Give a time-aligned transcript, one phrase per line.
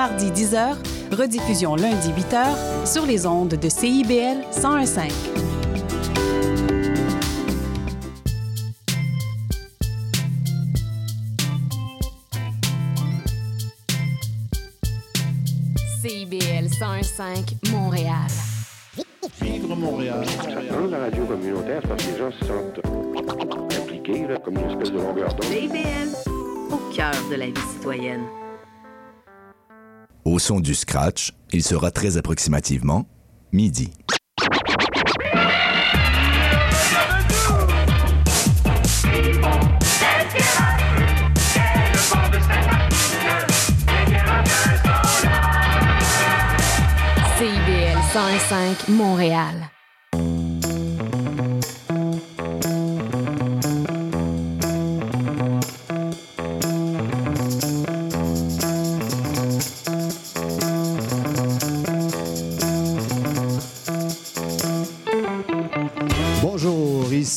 [0.00, 0.76] mardi 10h,
[1.12, 5.10] rediffusion lundi 8h sur les ondes de CIBL 101.5.
[16.00, 18.14] CIBL 101.5 Montréal.
[19.42, 20.24] Vivre Montréal.
[20.70, 22.80] Dans la radio communautaire, parce que les gens se sentent
[23.78, 25.44] impliqués, là, comme une espèce de longueur d'onde.
[25.44, 26.08] CIBL,
[26.72, 28.22] au cœur de la vie citoyenne.
[30.30, 33.08] Au son du scratch, il sera très approximativement
[33.50, 33.90] midi.
[47.36, 49.79] CIBL 101.5 Montréal.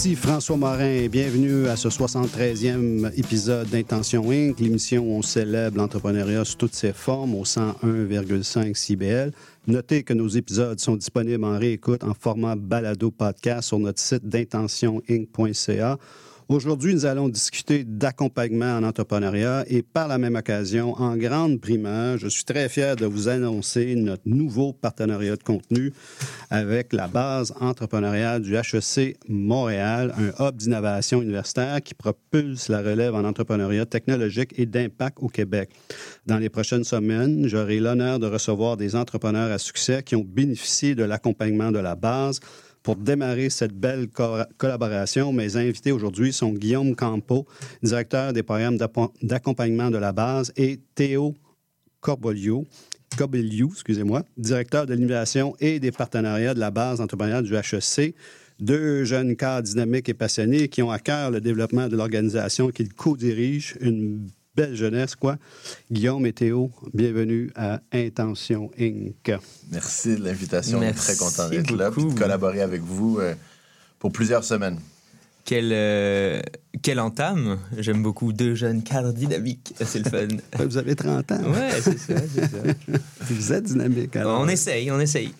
[0.05, 1.07] Ici François Morin.
[1.07, 6.91] Bienvenue à ce 73e épisode d'Intention Inc., l'émission où on célèbre l'entrepreneuriat sous toutes ses
[6.91, 9.31] formes au 101,5 CBL.
[9.65, 14.27] Notez que nos épisodes sont disponibles en réécoute en format balado podcast sur notre site
[14.27, 15.97] d'intentioninc.ca.
[16.49, 22.17] Aujourd'hui, nous allons discuter d'accompagnement en entrepreneuriat et par la même occasion, en grande primeur,
[22.17, 25.93] je suis très fier de vous annoncer notre nouveau partenariat de contenu
[26.49, 33.15] avec la base entrepreneuriale du HEC Montréal, un hub d'innovation universitaire qui propulse la relève
[33.15, 35.69] en entrepreneuriat technologique et d'impact au Québec.
[36.25, 40.93] Dans les prochaines semaines, j'aurai l'honneur de recevoir des entrepreneurs à succès qui ont bénéficié
[40.93, 42.41] de l'accompagnement de la base
[42.83, 47.47] pour démarrer cette belle co- collaboration, mes invités aujourd'hui sont Guillaume Campo,
[47.81, 48.77] directeur des programmes
[49.21, 51.33] d'accompagnement de la base, et Théo
[52.01, 52.65] Corbolio,
[53.71, 58.15] excusez-moi, directeur de l'innovation et des partenariats de la base entrepreneuriale du HEC.
[58.59, 62.93] Deux jeunes cadres dynamiques et passionnés qui ont à cœur le développement de l'organisation qu'ils
[62.93, 65.37] co-dirigent, une belle jeunesse, quoi.
[65.91, 69.31] Guillaume et Théo, bienvenue à Intention Inc.
[69.71, 70.77] Merci de l'invitation.
[70.77, 73.33] On est Merci très content d'être là et de collaborer avec vous euh,
[73.99, 74.79] pour plusieurs semaines.
[75.45, 76.41] Quelle, euh,
[76.81, 79.73] quelle entame J'aime beaucoup deux jeunes cadres dynamiques.
[79.81, 80.27] C'est le fun.
[80.65, 81.51] Vous avez 30 ans.
[81.51, 82.97] ouais, c'est ça, c'est ça.
[83.21, 84.15] Vous êtes dynamique.
[84.15, 84.39] alors.
[84.39, 85.33] On essaye, on essaye.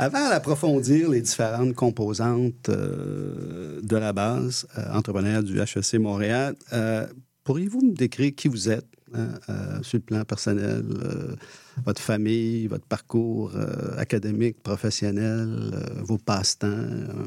[0.00, 7.04] Avant d'approfondir les différentes composantes euh, de la base euh, entrepreneuriale du HEC Montréal, euh,
[7.48, 11.34] pourriez-vous me décrire qui vous êtes hein, euh, sur le plan personnel, euh,
[11.82, 15.70] votre famille, votre parcours euh, académique, professionnel,
[16.04, 16.84] vos passe-temps,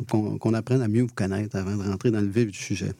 [0.07, 2.91] qu'on qu'on apprenne à mieux vous connaître avant de rentrer dans le vif du sujet?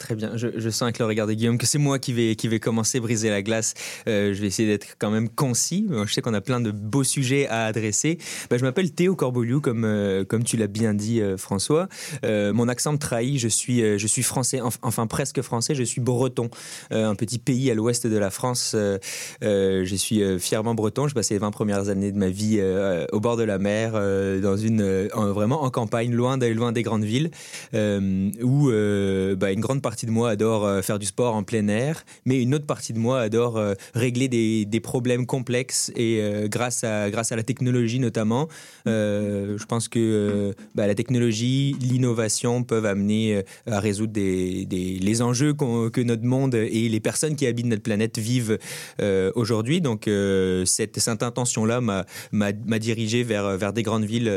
[0.00, 0.32] Très bien.
[0.34, 2.58] Je, je sens avec le regard de Guillaume que c'est moi qui vais, qui vais
[2.58, 3.74] commencer briser la glace.
[4.08, 5.86] Euh, je vais essayer d'être quand même concis.
[6.06, 8.16] Je sais qu'on a plein de beaux sujets à adresser.
[8.48, 11.86] Ben, je m'appelle Théo Corboliou, comme, euh, comme tu l'as bien dit, euh, François.
[12.24, 13.38] Mon accent me trahit.
[13.38, 15.74] Je suis, je suis français, enf- enfin presque français.
[15.74, 16.48] Je suis breton,
[16.90, 18.74] un petit pays à l'ouest de la France.
[19.42, 21.08] Je suis fièrement breton.
[21.08, 22.58] J'ai passé les 20 premières années de ma vie
[23.12, 23.92] au bord de la mer,
[24.40, 27.30] dans une, en- vraiment en campagne, loin, loin des grandes villes,
[27.74, 28.70] où
[29.36, 32.40] bah, une grande partie de moi adore euh, faire du sport en plein air, mais
[32.42, 36.84] une autre partie de moi adore euh, régler des, des problèmes complexes et euh, grâce,
[36.84, 38.48] à, grâce à la technologie notamment,
[38.86, 45.52] je pense que bah, la technologie, l'innovation peuvent amener à résoudre des, des- les enjeux
[45.54, 48.58] que notre monde et les personnes qui habitent notre planète vivent
[49.34, 49.80] aujourd'hui.
[49.80, 50.08] Donc
[50.64, 54.32] cette, cette intention-là m'a dirigé vers, vers des grandes villes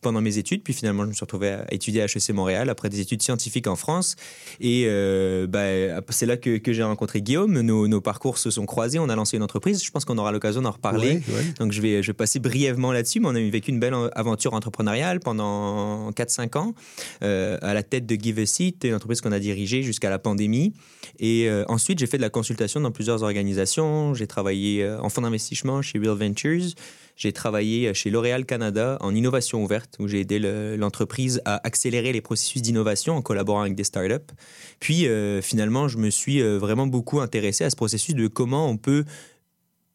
[0.00, 0.62] pendant mes études.
[0.62, 3.66] Puis finalement, je me suis retrouvé à étudier à HEC Montréal après des études scientifiques
[3.66, 4.16] en France.
[4.60, 7.60] Et euh, bah, c'est là que, que j'ai rencontré Guillaume.
[7.60, 8.98] Nos, nos parcours se sont croisés.
[8.98, 9.84] On a lancé une entreprise.
[9.84, 11.20] Je pense qu'on aura l'occasion d'en reparler.
[11.58, 14.54] Donc je vais, je vais passer brièvement là-dessus, mais on a vécu une belle aventure
[14.54, 16.74] entrepreneuriale pendant 4-5 ans
[17.22, 20.18] euh, à la tête de Give a Seat, une entreprise qu'on a dirigée jusqu'à la
[20.18, 20.72] pandémie.
[21.18, 24.14] Et euh, ensuite, j'ai fait de la consultation dans plusieurs organisations.
[24.14, 26.74] J'ai travaillé euh, en fonds d'investissement chez Real Ventures.
[27.16, 32.12] J'ai travaillé chez L'Oréal Canada en innovation ouverte, où j'ai aidé le- l'entreprise à accélérer
[32.12, 34.34] les processus d'innovation en collaborant avec des startups.
[34.80, 38.68] Puis euh, finalement, je me suis euh, vraiment beaucoup intéressé à ce processus de comment
[38.68, 39.04] on peut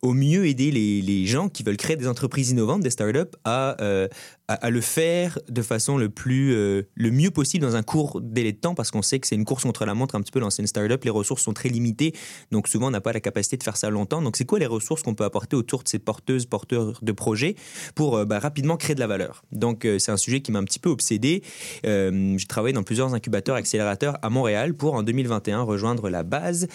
[0.01, 3.79] au mieux aider les, les gens qui veulent créer des entreprises innovantes, des startups, à,
[3.83, 4.07] euh,
[4.55, 8.51] à, le faire de façon le plus euh, le mieux possible dans un court délai
[8.51, 10.39] de temps parce qu'on sait que c'est une course contre la montre un petit peu
[10.39, 12.13] dans une startup les ressources sont très limitées
[12.51, 14.21] donc souvent on n'a pas la capacité de faire ça longtemps.
[14.21, 17.55] Donc c'est quoi les ressources qu'on peut apporter autour de ces porteuses porteurs de projets
[17.95, 19.43] pour euh, bah, rapidement créer de la valeur?
[19.51, 21.43] Donc euh, c'est un sujet qui m'a un petit peu obsédé.
[21.83, 26.67] J'ai travaillé dans plusieurs incubateurs accélérateurs à Montréal pour en 2021 rejoindre la base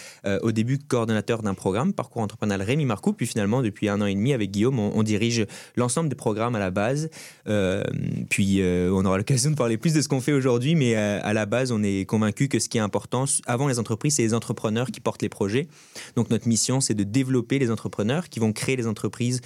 [0.43, 3.12] au début coordonnateur d'un programme parcours entrepreneurial Rémi Marcoux.
[3.12, 5.46] Puis finalement depuis un an et demi avec Guillaume on, dirige
[5.76, 7.11] l'ensemble des programmes à la base
[8.31, 11.21] puis euh, on aura l'occasion de parler plus de ce qu'on fait aujourd'hui, mais euh,
[11.23, 14.23] à la base, on est convaincu que ce qui est important avant les entreprises, c'est
[14.23, 15.69] les entrepreneurs qui portent les projets.
[16.17, 19.41] Donc notre mission, c'est de développer les entrepreneurs qui vont créer les entreprises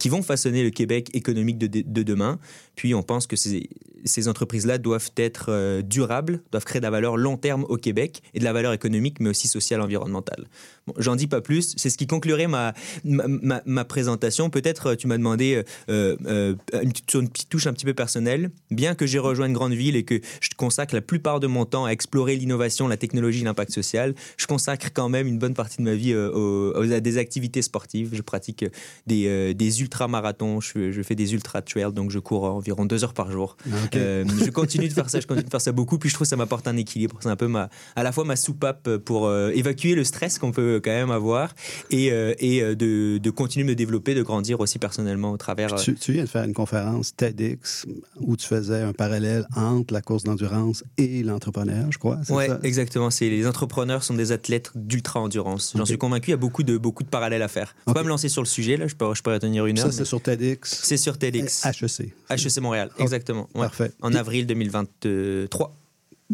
[0.00, 2.40] qui vont façonner le Québec économique de, de demain.
[2.74, 7.36] Puis on pense que ces, entreprises-là doivent être durables, doivent créer de la valeur long
[7.36, 10.48] terme au Québec et de la valeur économique, mais aussi sociale, environnementale.
[10.96, 11.74] J'en dis pas plus.
[11.76, 12.72] C'est ce qui conclurait ma,
[13.04, 14.50] ma, présentation.
[14.50, 18.50] Peut-être tu m'as demandé euh, euh, une, sur une petite touche un petit peu personnelle.
[18.70, 21.64] Bien que j'ai rejoint une grande ville et que je consacre la plupart de mon
[21.64, 25.78] temps à explorer l'innovation, la technologie, l'impact social, je consacre quand même une bonne partie
[25.78, 28.10] de ma vie euh, à des activités sportives.
[28.12, 28.64] Je pratique
[29.08, 33.56] des, des ultra-marathons, je, fais des ultra-trails, donc je cours environ deux heures par jour.
[33.66, 36.26] Ah, je continue de faire ça, je continue de faire ça beaucoup, puis je trouve
[36.26, 37.18] que ça m'apporte un équilibre.
[37.20, 40.80] C'est un peu ma, à la fois ma soupape pour évacuer le stress qu'on peut
[40.84, 41.54] quand même avoir
[41.90, 42.06] et,
[42.38, 45.74] et de, de, continuer de me développer, de grandir aussi personnellement au travers.
[45.74, 47.86] Tu, tu viens de faire une conférence TEDx
[48.20, 52.18] où tu faisais un parallèle entre la course d'endurance et l'entrepreneur, je crois.
[52.30, 53.10] Oui, exactement.
[53.10, 55.72] C'est les entrepreneurs sont des athlètes d'ultra-endurance.
[55.76, 57.74] J'en suis convaincu, il y a beaucoup de, beaucoup de parallèles à faire.
[57.86, 59.78] Je ne pas me lancer sur le sujet, là, je peux, je peux retenir une
[59.78, 59.86] heure.
[59.86, 60.80] Ça, c'est sur TEDx.
[60.82, 61.64] C'est sur TEDx.
[61.64, 62.12] HEC.
[62.30, 63.48] HEC Montréal, exactement.
[63.54, 63.92] Parfait.
[64.02, 65.74] En avril 2023.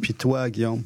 [0.01, 0.83] Puis toi, Guillaume?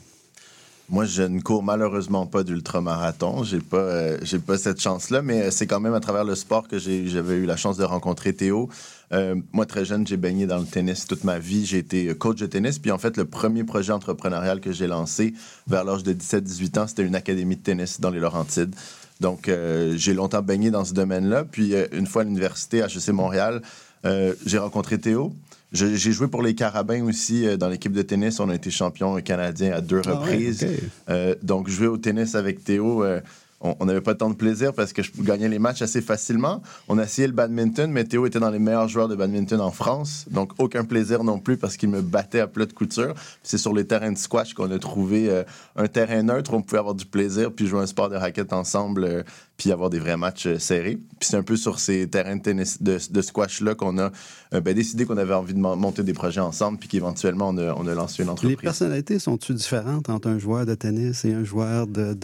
[0.90, 3.44] Moi, je ne cours malheureusement pas d'ultramarathon.
[3.44, 6.34] J'ai pas, euh, j'ai pas cette chance-là, mais euh, c'est quand même à travers le
[6.34, 8.70] sport que j'avais eu la chance de rencontrer Théo.
[9.12, 11.64] Euh, moi, très jeune, j'ai baigné dans le tennis toute ma vie.
[11.64, 12.78] J'ai été coach de tennis.
[12.78, 15.34] Puis en fait, le premier projet entrepreneurial que j'ai lancé
[15.66, 18.74] vers l'âge de 17-18 ans, c'était une académie de tennis dans les Laurentides.
[19.20, 19.50] Donc,
[19.96, 21.44] j'ai longtemps baigné dans ce domaine-là.
[21.44, 23.62] Puis une fois à l'université HEC Montréal,
[24.04, 25.34] j'ai rencontré Théo.
[25.70, 28.40] J'ai joué pour les Carabins aussi euh, dans l'équipe de tennis.
[28.40, 30.66] On a été champion canadien à deux ah reprises.
[31.10, 33.20] Euh, donc, jouer au tennis avec Théo, euh,
[33.60, 36.62] on n'avait pas tant de plaisir parce que je gagnais les matchs assez facilement.
[36.88, 39.72] On a essayé le badminton, mais Théo était dans les meilleurs joueurs de badminton en
[39.72, 40.26] France.
[40.30, 43.14] Donc, aucun plaisir non plus parce qu'il me battait à plat de couture.
[43.42, 45.44] C'est sur les terrains de squash qu'on a trouvé
[45.76, 48.52] un terrain neutre où on pouvait avoir du plaisir puis jouer un sport de raquette
[48.52, 49.24] ensemble
[49.58, 50.96] puis avoir des vrais matchs euh, serrés.
[51.18, 54.10] Puis c'est un peu sur ces terrains de, tennis, de, squash-là qu'on a
[54.54, 57.74] euh, ben, décidé qu'on avait envie de monter des projets ensemble, puis qu'éventuellement, on a,
[57.74, 58.56] on a, lancé une entreprise.
[58.56, 62.16] Les personnalités sont-elles différentes entre un joueur de tennis et un joueur de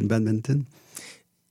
[0.00, 0.62] badminton?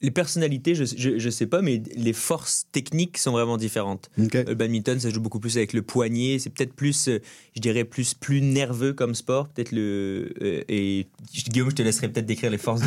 [0.01, 4.09] Les personnalités, je, ne sais pas, mais les forces techniques sont vraiment différentes.
[4.15, 6.39] Le badminton, ça joue beaucoup plus avec le poignet.
[6.39, 7.19] C'est peut-être plus, euh,
[7.53, 9.49] je dirais, plus, plus nerveux comme sport.
[9.49, 10.31] Peut-être le.
[10.41, 11.07] Euh, et
[11.49, 12.81] Guillaume, je te laisserai peut-être décrire les forces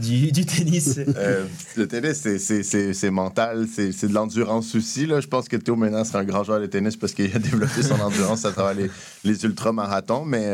[0.00, 0.98] du, du, tennis.
[0.98, 1.46] Euh,
[1.76, 5.06] le tennis, c'est mental, c'est de l'endurance aussi.
[5.06, 5.20] Là.
[5.20, 7.82] Je pense que Théo maintenant sera un grand joueur de tennis parce qu'il a développé
[7.82, 8.90] son endurance à travers les,
[9.24, 10.26] les ultramarathons.
[10.26, 10.44] Mais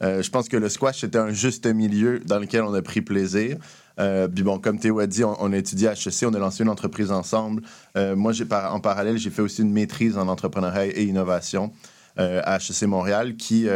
[0.00, 3.56] je pense que le squash, c'était un juste milieu dans lequel on a pris plaisir.
[4.00, 6.62] Euh, puis bon, comme Théo a dit, on, a étudié à HEC, on a lancé
[6.62, 7.62] une entreprise ensemble.
[7.96, 8.32] Euh, moi,
[8.70, 11.72] en parallèle, j'ai fait aussi une maîtrise en entrepreneuriat et innovation.
[12.16, 13.66] Euh, à HEC Montréal, qui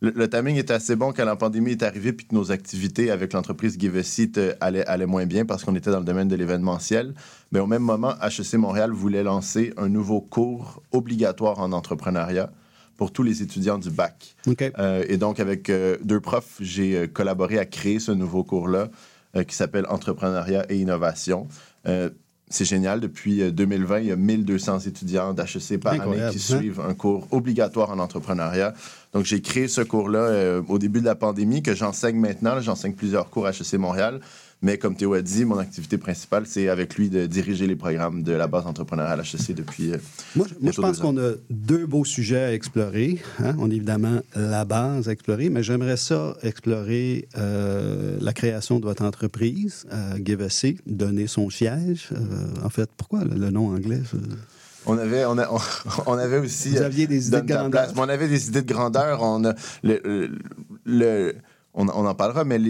[0.00, 3.34] le, timing était assez bon quand la pandémie est arrivée, puis que nos activités avec
[3.34, 6.34] l'entreprise Give a Seat allaient, allaient, moins bien parce qu'on était dans le domaine de
[6.34, 7.12] l'événementiel.
[7.50, 12.50] Mais au même moment, HEC Montréal voulait lancer un nouveau cours obligatoire en entrepreneuriat
[12.96, 14.36] pour tous les étudiants du bac.
[14.46, 15.70] et donc, avec
[16.02, 18.88] deux profs, j'ai collaboré à créer ce nouveau cours-là euh,
[19.46, 21.48] qui s'appelle Entrepreneuriat et Innovation.
[21.86, 22.10] Euh,
[22.48, 23.00] c'est génial.
[23.00, 26.58] Depuis 2020, euh, il y a 1200 étudiants d'HEC par année qui hein?
[26.58, 28.74] suivent un cours obligatoire en entrepreneuriat.
[29.14, 32.60] Donc, j'ai créé ce cours-là au début de la pandémie que j'enseigne maintenant.
[32.60, 34.20] J'enseigne plusieurs cours à HEC Montréal.
[34.62, 38.22] Mais comme Théo a dit, mon activité principale, c'est avec lui de diriger les programmes
[38.22, 39.92] de la base entrepreneuriale HEC depuis.
[39.92, 39.98] Euh,
[40.36, 43.18] moi, je pense qu'on a deux beaux sujets à explorer.
[43.40, 43.56] Hein.
[43.58, 48.84] On a évidemment la base à explorer, mais j'aimerais ça explorer euh, la création de
[48.84, 52.10] votre entreprise, euh, GiveAC, donner son siège.
[52.12, 54.00] Euh, en fait, pourquoi le, nom anglais?
[54.86, 55.36] On avait, on,
[56.06, 56.70] on, avait aussi.
[56.70, 57.92] Vous aviez des idées de grandeur.
[57.96, 59.22] On avait des idées de grandeur.
[59.22, 60.30] On a le,
[60.84, 61.34] le
[61.74, 62.60] on, en parlera, mais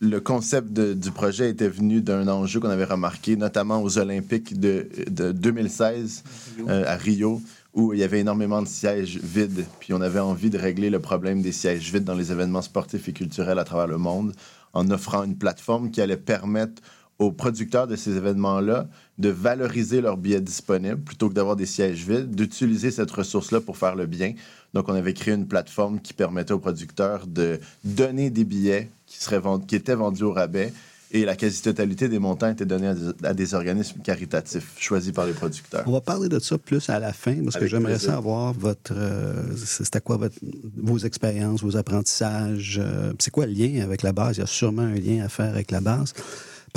[0.00, 4.88] le concept du projet était venu d'un enjeu qu'on avait remarqué, notamment aux Olympiques de,
[5.08, 6.24] 2016
[6.68, 7.40] euh, à Rio,
[7.74, 9.64] où il y avait énormément de sièges vides.
[9.78, 13.08] Puis on avait envie de régler le problème des sièges vides dans les événements sportifs
[13.08, 14.32] et culturels à travers le monde
[14.72, 16.82] en offrant une plateforme qui allait permettre
[17.18, 22.06] aux producteurs de ces événements-là de valoriser leurs billets disponibles plutôt que d'avoir des sièges
[22.06, 24.34] vides, d'utiliser cette ressource-là pour faire le bien.
[24.74, 29.18] Donc, on avait créé une plateforme qui permettait aux producteurs de donner des billets qui,
[29.18, 30.72] seraient vend- qui étaient vendus au rabais
[31.10, 35.24] et la quasi-totalité des montants étaient donnés à des, à des organismes caritatifs choisis par
[35.26, 35.82] les producteurs.
[35.86, 39.56] On va parler de ça plus à la fin, parce que j'aimerais savoir votre, euh,
[39.56, 40.36] c'était quoi votre,
[40.76, 42.78] vos expériences, vos apprentissages.
[42.80, 44.36] euh, c'est quoi le lien avec la base?
[44.36, 46.12] Il y a sûrement un lien à faire avec la base.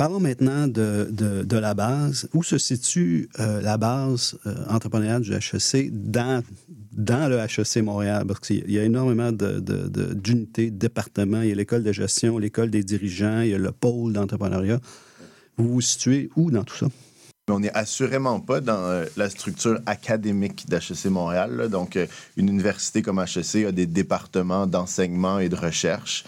[0.02, 2.28] Parlons maintenant de, de, la base.
[2.34, 6.42] Où se situe euh, la base euh, entrepreneuriale du HEC dans,
[6.90, 8.24] dans le HEC Montréal?
[8.26, 11.42] Parce qu'il y a énormément d'unités, de, départements.
[11.42, 14.80] Il y a l'école de gestion, l'école des dirigeants, il y a le pôle d'entrepreneuriat.
[15.56, 16.88] Vous vous situez où dans tout ça?
[17.48, 21.68] On n'est assurément pas dans euh, la structure académique d'HEC Montréal.
[21.70, 21.96] Donc,
[22.36, 26.24] une université comme HEC a des départements d'enseignement et de recherche.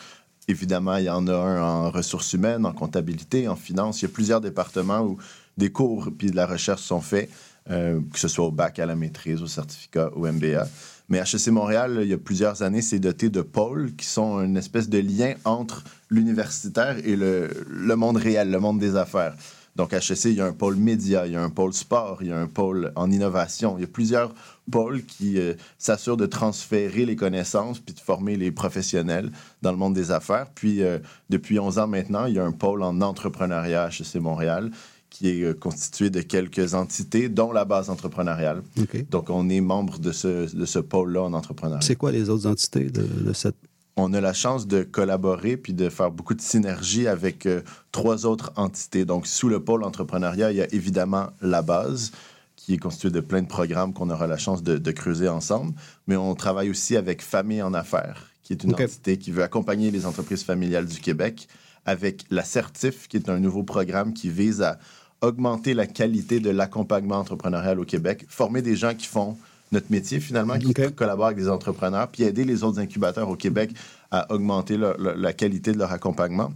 [0.47, 4.03] Évidemment, il y en a un en ressources humaines, en comptabilité, en finance.
[4.03, 5.19] Il y a plusieurs départements où
[5.57, 7.31] des cours puis de la recherche sont faits,
[7.71, 10.67] euh, que ce soit au bac, à la maîtrise, au certificat, au MBA.
[11.09, 14.57] Mais HEC Montréal, il y a plusieurs années, c'est doté de pôles qui sont une
[14.57, 19.35] espèce de lien entre l'universitaire et le monde réel, le monde des affaires.
[19.77, 22.29] Donc, HEC, il y a un pôle média, il y a un pôle sport, il
[22.29, 23.77] y a un pôle en innovation.
[23.77, 24.33] Il y a plusieurs
[24.71, 29.77] pôles qui euh, s'assurent de transférer les connaissances puis de former les professionnels dans le
[29.79, 30.47] monde des affaires.
[30.55, 34.17] Puis, euh, depuis 11 ans maintenant, il y a un pôle en entrepreneuriat à HEC
[34.17, 34.71] Montréal
[35.11, 38.63] qui est euh, constitué de quelques entités, dont la base entrepreneuriale.
[39.11, 41.83] Donc, on est membre de ce, de ce pôle-là en entrepreneuriat.
[41.83, 43.57] C'est quoi les autres entités de, de cette
[43.97, 48.27] on a la chance de collaborer puis de faire beaucoup de synergie avec euh, trois
[48.27, 49.05] autres entités.
[49.05, 52.13] Donc, sous le pôle entrepreneuriat, il y a évidemment la base,
[52.57, 55.75] qui est constituée de plein de programmes qu'on aura la chance de, de creuser ensemble.
[56.07, 59.91] Mais on travaille aussi avec Famille en affaires, qui est une entité qui veut accompagner
[59.91, 61.49] les entreprises familiales du Québec,
[61.87, 64.79] avec la Certif, qui est un nouveau programme qui vise à
[65.21, 69.37] augmenter la qualité de l'accompagnement entrepreneurial au Québec, former des gens qui font
[69.75, 70.95] notre métier finalement, qui OK.
[70.95, 73.71] collaborent avec des entrepreneurs, puis aider les autres incubateurs au Québec
[74.11, 76.53] à augmenter leur- leur- la qualité de leur accompagnement.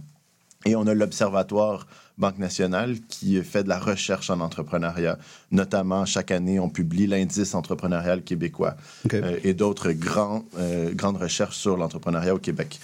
[0.65, 1.85] Et on a l'Observatoire
[2.17, 5.17] Banque nationale qui fait de la recherche en entrepreneuriat.
[5.51, 8.75] Notamment, chaque année, on publie l'indice entrepreneurial québécois
[9.13, 12.77] euh, et d'autres grands, euh, grandes recherches sur l'entrepreneuriat au Québec.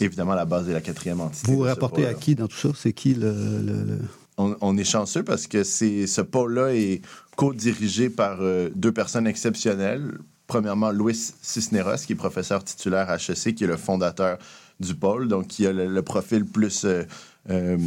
[0.00, 1.52] Évidemment, la base est la quatrième entité.
[1.52, 2.68] Vous rapportez à qui dans tout ça?
[2.74, 3.30] C'est qui le...
[3.30, 3.98] le- le-
[4.38, 7.02] On, on est chanceux parce que c'est, ce pôle-là est
[7.38, 10.18] co-dirigé par euh, deux personnes exceptionnelles.
[10.48, 14.38] Premièrement, Louis Cisneros, qui est professeur titulaire à HEC, qui est le fondateur
[14.80, 16.84] du pôle, donc qui a le, profil plus...
[16.84, 17.04] euh,
[17.50, 17.78] euh,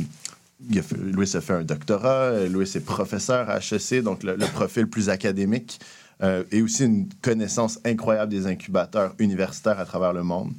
[0.74, 4.46] a fait- Louis a fait un doctorat, Louis est professeur à HEC, donc le, le
[4.46, 5.82] profil plus académique,
[6.24, 10.54] euh, et aussi une connaissance incroyable des incubateurs universitaires à travers le monde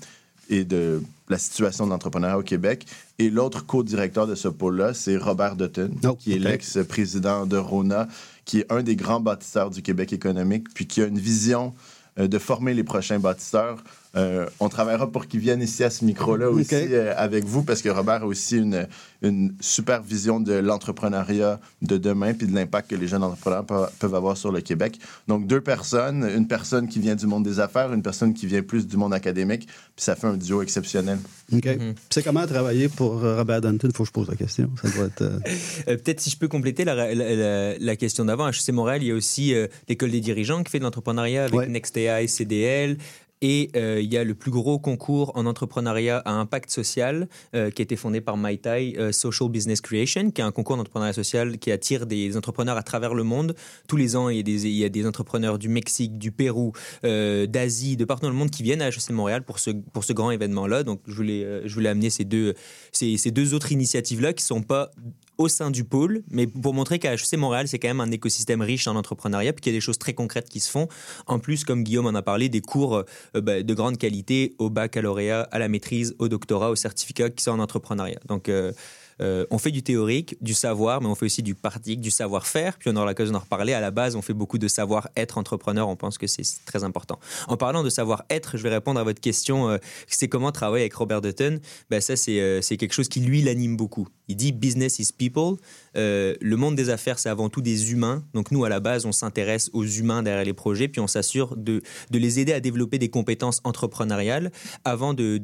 [0.48, 2.86] et de la situation de l'entrepreneuriat au Québec.
[3.18, 8.08] Et l'autre co-directeur de ce pôle-là, c'est Robert Dutton, Oh, qui est l'ex-président de Rona,
[8.44, 11.74] qui est un des grands bâtisseurs du Québec économique, puis qui a une vision
[12.18, 13.82] euh, de former les prochains bâtisseurs.
[14.14, 17.80] Euh, on travaillera pour qu'ils viennent ici à ce micro-là aussi euh, avec vous, parce
[17.80, 18.86] que Robert a aussi une,
[19.22, 23.90] une super vision de l'entrepreneuriat de demain, puis de l'impact que les jeunes entrepreneurs pe-
[23.98, 24.98] peuvent avoir sur le Québec.
[25.28, 28.62] Donc, deux personnes, une personne qui vient du monde des affaires, une personne qui vient
[28.62, 31.18] plus du monde académique, puis ça fait un duo exceptionnel.
[31.52, 31.68] OK.
[32.10, 33.88] C'est comment travailler pour euh, Robert Dunton?
[33.90, 34.70] Il faut que je pose la question.
[34.82, 35.22] Ça doit être...
[35.22, 35.38] euh,
[35.88, 38.44] Euh, Peut-être si je peux compléter la, la- la- la question d'avant.
[38.44, 41.44] À HEC Montréal, il y a aussi euh, l'école des dirigeants qui fait de l'entrepreneuriat
[41.44, 41.66] avec Ouais.
[41.68, 42.98] NextAI, CDL.
[43.42, 47.70] Et euh, il y a le plus gros concours en entrepreneuriat à impact social euh,
[47.70, 51.12] qui a été fondé par Maitai, euh, Social Business Creation, qui est un concours d'entrepreneuriat
[51.12, 53.56] social qui attire des entrepreneurs à travers le monde.
[53.88, 56.72] Tous les ans, il y a des, entrepreneurs du Mexique, du Pérou,
[57.04, 60.04] euh, d'Asie, de partout dans le monde qui viennent à HEC Montréal pour ce, pour
[60.04, 60.84] ce grand événement-là.
[60.84, 62.54] Donc, je voulais, je voulais amener ces deux,
[62.92, 64.92] ces, deux autres initiatives-là qui sont pas
[65.38, 68.60] au sein du pôle, mais pour montrer qu'à HEC Montréal, c'est quand même un écosystème
[68.60, 70.88] riche en entrepreneuriat, puis qu'il y a des choses très concrètes qui se font.
[71.26, 74.70] En plus, comme Guillaume en a parlé, des cours euh, bah, de grande qualité au
[74.70, 78.20] baccalauréat, à la maîtrise, au doctorat, au certificat qui sont en entrepreneuriat.
[78.28, 78.72] Donc, euh,
[79.20, 82.78] euh, on fait du théorique, du savoir, mais on fait aussi du pratique, du savoir-faire.
[82.78, 83.72] Puis on aura l'occasion d'en reparler.
[83.72, 85.88] À la base, on fait beaucoup de savoir-être entrepreneur.
[85.88, 87.18] On pense que c'est très important.
[87.48, 89.68] En parlant de savoir-être, je vais répondre à votre question.
[89.70, 93.42] euh, c'est comment travailler avec Robert Dutton ben, Ça, euh, c'est quelque chose qui, lui,
[93.42, 94.08] l'anime beaucoup.
[94.28, 95.56] Il dit business is people.
[95.96, 98.24] Euh, le monde des affaires, c'est avant tout des humains.
[98.34, 101.56] Donc nous, à la base, on s'intéresse aux humains derrière les projets, puis on s'assure
[101.56, 104.52] de, les aider à développer des compétences entrepreneuriales
[104.84, 105.40] avant de,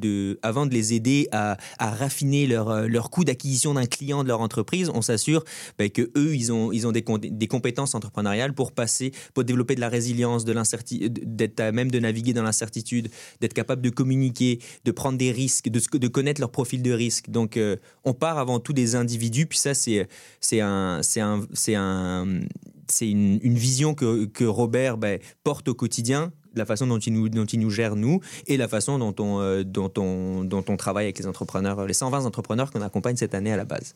[0.71, 5.01] les aider à, raffiner leur, euh, leur coût d'acquisition d'un client de leur entreprise, on
[5.01, 5.43] s'assure
[5.77, 10.45] ben, que eux, ils ont, des, compétences entrepreneuriales pour passer, pour développer de la résilience,
[10.45, 13.09] d'être à même de naviguer dans l'incertitude,
[13.41, 17.29] d'être capable de communiquer, de prendre des risques, de, connaître leur profil de risque.
[17.29, 20.07] Donc, euh, on part avant tout des individus, puis ça, c'est
[20.39, 22.41] c'est un, c'est un, c'est un,
[22.87, 27.29] c'est une, vision que, que Robert ben, porte au quotidien, la façon dont il nous,
[27.29, 30.77] dont il nous gère nous, et la façon dont on, euh, dont on, dont on
[30.77, 33.95] travaille avec les entrepreneurs, les 120 entrepreneurs qu'on accompagne cette année à la base.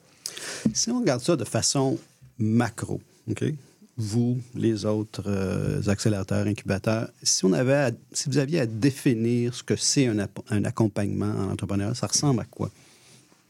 [0.73, 1.97] Si on regarde ça de façon
[2.37, 3.01] macro?
[3.95, 9.61] Vous, les autres euh, accélérateurs, incubateurs, si, on avait si vous aviez à définir ce
[9.61, 10.17] que c'est un,
[10.49, 12.71] un accompagnement en entrepreneuriat, ça ressemble à quoi?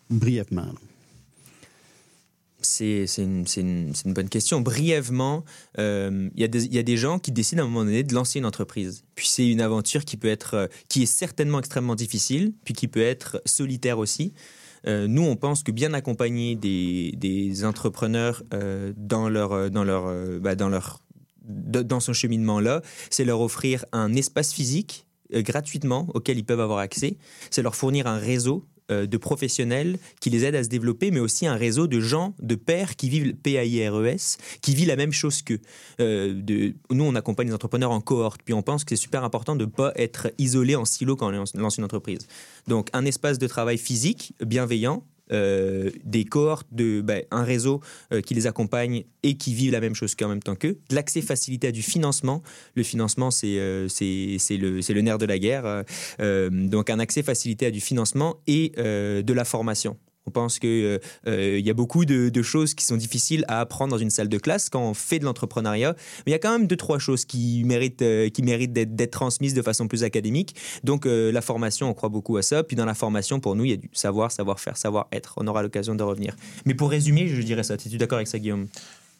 [0.09, 0.63] Brièvement.
[0.63, 0.92] là.
[2.65, 4.61] C'est une, bonne question.
[4.61, 5.43] Brièvement,
[5.79, 8.45] euh, il y, a des- gens qui décident à un moment donné de lancer une
[8.45, 9.03] entreprise.
[9.15, 12.87] Puis c'est une aventure qui peut être, euh, qui est certainement extrêmement difficile, puis qui
[12.87, 14.33] peut être solitaire aussi.
[14.87, 18.43] Euh, nous, on pense que bien accompagner des, entrepreneurs
[18.97, 21.01] dans leur, dans leur, bah, dans leur,
[21.43, 27.17] dans ce cheminement-là, c'est leur offrir un espace physique gratuitement auquel ils peuvent avoir accès.
[27.49, 31.47] C'est leur fournir un réseau de professionnels qui les aident à se développer, mais aussi
[31.47, 35.59] un réseau de gens, de pairs qui vivent PAIRES, qui vivent la même chose qu'eux.
[35.99, 39.55] Euh, nous, on accompagne les entrepreneurs en cohorte, puis on pense que c'est super important
[39.55, 42.27] de ne pas être isolé en silo quand on lance une entreprise.
[42.67, 48.33] Donc, un espace de travail physique bienveillant, euh, des cohortes, ben, un réseau euh, qui
[48.33, 51.67] les accompagne et qui vivent la même chose qu'en même temps qu'eux, de l'accès facilité
[51.67, 52.43] à du financement.
[52.75, 55.83] Le financement, c'est euh, le, nerf de la guerre.
[56.19, 59.97] donc, un accès facilité à du financement et de la formation.
[60.25, 64.09] On pense qu'il y a beaucoup de, choses qui sont difficiles à apprendre dans une
[64.09, 65.95] salle de classe quand on fait de l'entrepreneuriat.
[66.25, 69.53] Mais il y a quand même deux, trois choses qui méritent, euh, méritent d'être transmises
[69.53, 70.55] de façon plus académique.
[70.83, 72.63] Donc, euh, la formation, on croit beaucoup à ça.
[72.63, 75.35] Puis, dans la formation, pour nous, il y a du savoir, savoir-faire, savoir-être.
[75.37, 76.35] On aura l'occasion de revenir.
[76.65, 77.75] Mais pour résumer, je dirais ça.
[77.75, 78.67] Es-tu d'accord avec ça, Guillaume?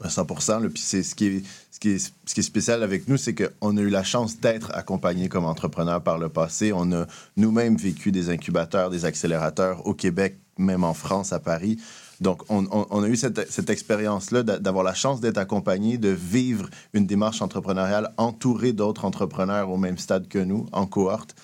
[0.04, 2.84] À 100 là, Puis c'est ce qui est, ce, qui est, ce qui est spécial
[2.84, 6.74] avec nous, c'est qu'on a eu la chance d'être accompagnés comme entrepreneurs par le passé.
[6.74, 7.06] On a
[7.38, 11.78] nous-mêmes vécu des incubateurs, des accélérateurs au Québec, même en France, à Paris.
[12.22, 17.06] Donc, on, a eu cette, expérience-là d'a- d'avoir la chance d'être accompagné, de vivre une
[17.06, 21.36] démarche entrepreneuriale entouré d'autres entrepreneurs au même stade que nous, en cohorte.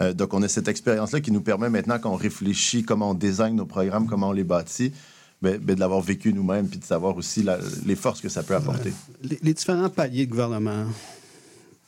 [0.00, 3.14] Euh, donc, on a cette expérience-là qui nous permet maintenant, quand on réfléchit comment on
[3.14, 4.92] design nos programmes, comment on les bâtit,
[5.42, 7.44] ben, ben, de l'avoir vécu nous-mêmes, puis de savoir aussi
[7.84, 8.92] les forces que ça peut apporter.
[9.22, 10.84] Les, les différents paliers de gouvernement,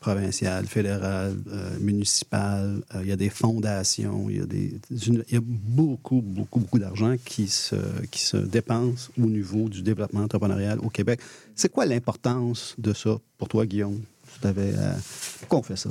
[0.01, 5.25] provincial, fédéral, euh, municipal, euh, il y a des fondations, il y a, des, il
[5.31, 7.77] y a beaucoup, beaucoup, beaucoup d'argent qui se,
[8.11, 11.21] qui se dépense au niveau du développement entrepreneurial au Québec.
[11.55, 14.01] C'est quoi l'importance de ça pour toi, Guillaume?
[14.35, 14.93] Tu t'avais, euh,
[15.41, 15.91] pourquoi on fait ça?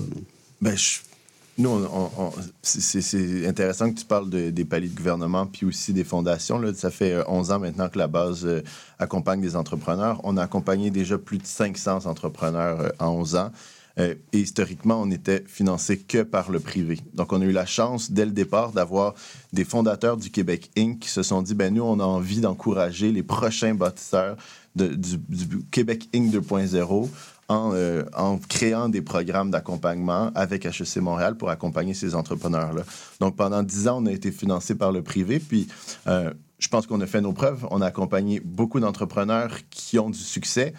[0.59, 0.99] Ben, je-
[1.59, 2.31] nous, on-
[2.63, 6.57] c'est- intéressant que tu parles de- des paliers de gouvernement puis aussi des fondations.
[6.57, 6.73] Là.
[6.73, 8.61] Ça fait euh, 11 ans maintenant que la base euh,
[8.97, 10.19] accompagne des entrepreneurs.
[10.23, 13.51] On a accompagné déjà plus de 500 entrepreneurs euh, en 11 ans.
[13.97, 16.99] Euh, et historiquement, on n'était financé que par le privé.
[17.13, 19.13] Donc, on a eu la chance, dès le départ, d'avoir
[19.53, 20.99] des fondateurs du Québec Inc.
[20.99, 24.37] qui se sont dit, ben nous, on a envie d'encourager les prochains bâtisseurs
[24.75, 25.19] du,
[25.71, 26.31] Québec Inc.
[26.31, 27.09] 2.0
[27.49, 32.83] en, euh, en créant des programmes d'accompagnement avec HEC Montréal pour accompagner ces entrepreneurs-là.
[33.19, 35.39] Donc, pendant dix ans, on a été financé par le privé.
[35.39, 35.67] Puis,
[36.07, 37.67] euh, je pense qu'on a fait nos preuves.
[37.71, 40.73] On a accompagné beaucoup d'entrepreneurs qui ont du succès.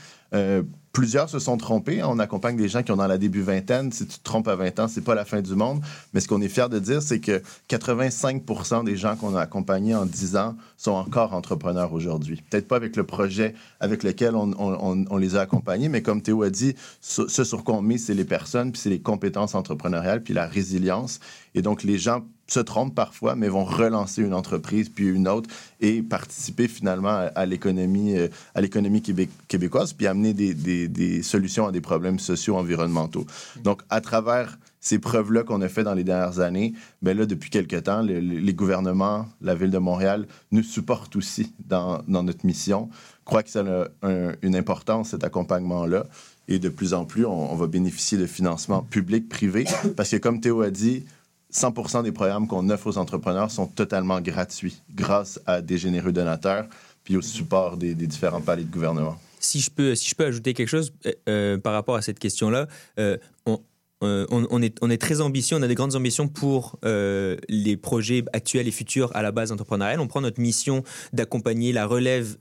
[0.93, 2.03] Plusieurs se sont trompés.
[2.03, 3.93] On accompagne des gens qui ont dans la début vingtaine.
[3.93, 5.81] Si tu te trompes à 20 ans, c'est pas la fin du monde.
[6.13, 9.95] Mais ce qu'on est fier de dire, c'est que 85% des gens qu'on a accompagnés
[9.95, 12.43] en 10 ans sont encore entrepreneurs aujourd'hui.
[12.51, 16.51] Peut-être pas avec le projet avec lequel on les a accompagnés, mais comme Théo a
[16.51, 20.23] dit, ce, ce sur quoi on met, c'est les personnes, puis c'est les compétences entrepreneuriales,
[20.23, 21.21] puis la résilience.
[21.55, 25.49] Et donc, les gens se trompent parfois, mais vont relancer une entreprise, puis une autre,
[25.81, 31.73] et participer finalement à, l'économie euh, à l'économie québé- québécoise, puis amener des, solutions à
[31.73, 33.25] des problèmes sociaux, environnementaux.
[33.63, 37.51] Donc, à travers ces preuves-là qu'on a fait dans les dernières années, ben là, depuis
[37.51, 42.45] quelque temps, le- le- les gouvernements, la Ville de Montréal nous supportent aussi dans, notre
[42.47, 42.89] mission.
[43.21, 46.07] Je crois que ça a un- une importance, cet accompagnement-là.
[46.49, 50.41] Et de plus en plus, on, va bénéficier de financement public, privé, parce que comme
[50.41, 51.05] Théo a dit,
[51.51, 56.67] 100 des programmes qu'on offre aux entrepreneurs sont totalement gratuits grâce à des généreux donateurs
[57.05, 59.19] puis au support des, différents paliers de gouvernement.
[59.39, 62.19] si je peux, si je peux ajouter quelque chose euh, euh, par rapport à cette
[62.19, 62.67] question-là,
[62.99, 68.25] euh, on, est, on est très ambitieux, on a des grandes ambitions pour les projets
[68.33, 70.01] actuels et futurs à la base entrepreneuriale.
[70.01, 72.39] On prend notre mission d'accompagner la relève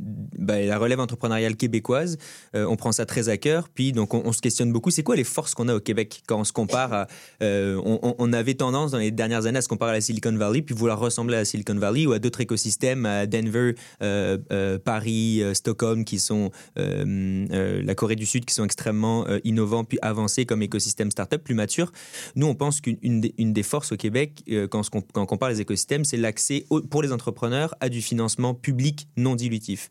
[0.00, 2.18] bah, la relève entrepreneuriale québécoise,
[2.54, 3.68] euh, on prend ça très à cœur.
[3.68, 6.40] Puis donc on, se questionne beaucoup, c'est quoi les forces qu'on a au Québec quand
[6.40, 7.06] on se compare à,
[7.42, 10.62] euh, on, avait tendance dans les dernières années à se comparer à la Silicon Valley,
[10.62, 15.42] puis vouloir ressembler à la Silicon Valley ou à d'autres écosystèmes, à Denver, euh, Paris,
[15.52, 21.10] Stockholm, qui sont la Corée du Sud, qui sont extrêmement innovants puis avancés comme écosystème
[21.10, 21.92] startup, plus mature.
[22.34, 22.98] Nous, on pense qu'une
[23.38, 27.02] une des, forces au Québec, quand, on quand on compare les écosystèmes, c'est l'accès pour
[27.02, 29.83] les entrepreneurs à du financement public non dilutif.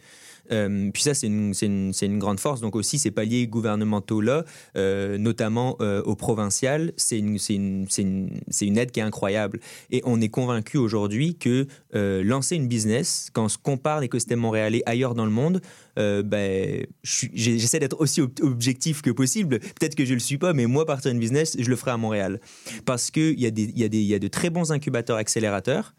[0.51, 2.59] Euh, puis ça, c'est une, une- une grande force.
[2.59, 4.43] Donc aussi, ces paliers gouvernementaux-là,
[4.75, 9.61] euh, notamment euh, au provincial, c'est une, une- une- une aide qui est incroyable.
[9.89, 14.39] Et on est convaincu aujourd'hui que euh, lancer une business, quand on se compare l'écosystème
[14.39, 15.61] montréalais ailleurs dans le monde,
[15.95, 19.59] ben, j'essaie d'être aussi ob- objectif que possible.
[19.59, 21.91] Peut-être que je ne le suis pas, mais moi, partir d'une business, je le ferai
[21.91, 22.41] à Montréal.
[22.85, 25.93] Parce qu'il y, y a de très bons incubateurs accélérateurs.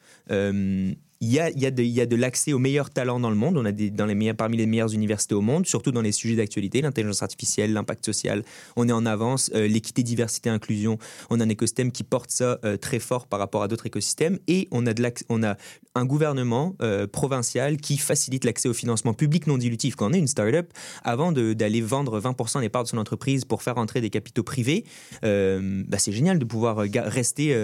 [1.25, 3.57] Il y a, de, l'accès aux meilleurs talents dans le monde.
[3.57, 6.83] On a dans les parmi les meilleures universités au monde, surtout dans les sujets d'actualité,
[6.83, 8.45] l'intelligence artificielle, l'impact social.
[8.77, 9.51] On est en avance.
[9.55, 10.99] Euh, L'équité, diversité, inclusion.
[11.31, 14.39] On a un écosystème qui porte ça euh, très fort par rapport à d'autres écosystèmes.
[14.49, 15.57] Et on a, de on a
[15.95, 19.97] un gouvernement euh, provincial qui facilite l'accès au financement public non dilutif.
[19.97, 20.73] Quand on est une start-up,
[21.05, 24.85] avant d'aller vendre 20% des parts de son entreprise pour faire entrer des capitaux privés,
[25.23, 27.55] bah, c'est génial de pouvoir rester,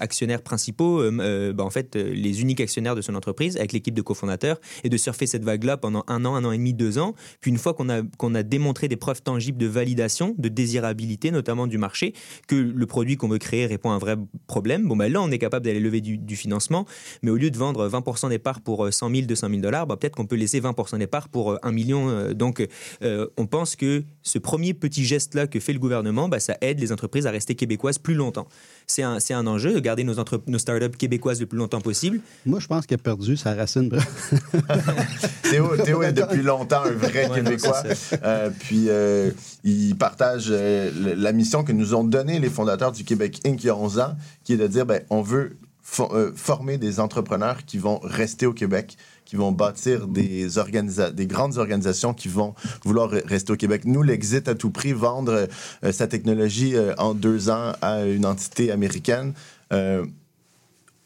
[0.00, 4.60] actionnaires principaux, bah, en fait, les uniques actionnaires de son entreprise avec l'équipe de cofondateurs
[4.82, 7.14] et de surfer cette vague-là pendant un an, un an et demi, deux ans.
[7.40, 11.30] Puis une fois qu'on a, qu'on a démontré des preuves tangibles de validation, de désirabilité,
[11.30, 12.14] notamment du marché,
[12.48, 15.30] que le produit qu'on veut créer répond à un vrai problème, bon, bah, là, on
[15.30, 16.84] est capable d'aller lever du, financement,
[17.22, 19.86] mais au lieu de vendre 20% des parts pour euh, 100 000, 200 000 dollars,
[19.86, 22.08] bah, peut-être qu'on peut laisser 20% des parts pour euh, 1 million.
[22.08, 22.66] euh, donc,
[23.02, 26.80] euh, on pense que ce premier petit geste-là que fait le gouvernement, bah, ça aide
[26.80, 28.48] les entreprises à rester québécoises plus longtemps.
[28.86, 31.80] C'est un, c'est un enjeu de garder nos, entre- nos startups québécoises le plus longtemps
[31.80, 32.20] possible.
[32.46, 33.90] Moi, je pense qu'il a perdu sa racine.
[35.50, 37.82] Théo, Théo est depuis longtemps un vrai Ouais, Québécois.
[38.22, 39.30] Euh, puis euh,
[39.62, 43.62] il partage euh, la mission que nous ont donnée les fondateurs du Québec Inc.
[43.62, 46.76] il y a 11 ans, qui est de dire ben, on veut fo- euh, former
[46.78, 52.12] des entrepreneurs qui vont rester au Québec, qui vont bâtir des, organisa- des grandes organisations
[52.14, 52.54] qui vont
[52.84, 53.82] vouloir re- rester au Québec.
[53.86, 55.46] Nous, l'exit à tout prix, vendre
[55.84, 59.32] euh, sa technologie euh, en deux ans à une entité américaine.
[59.72, 60.04] euh,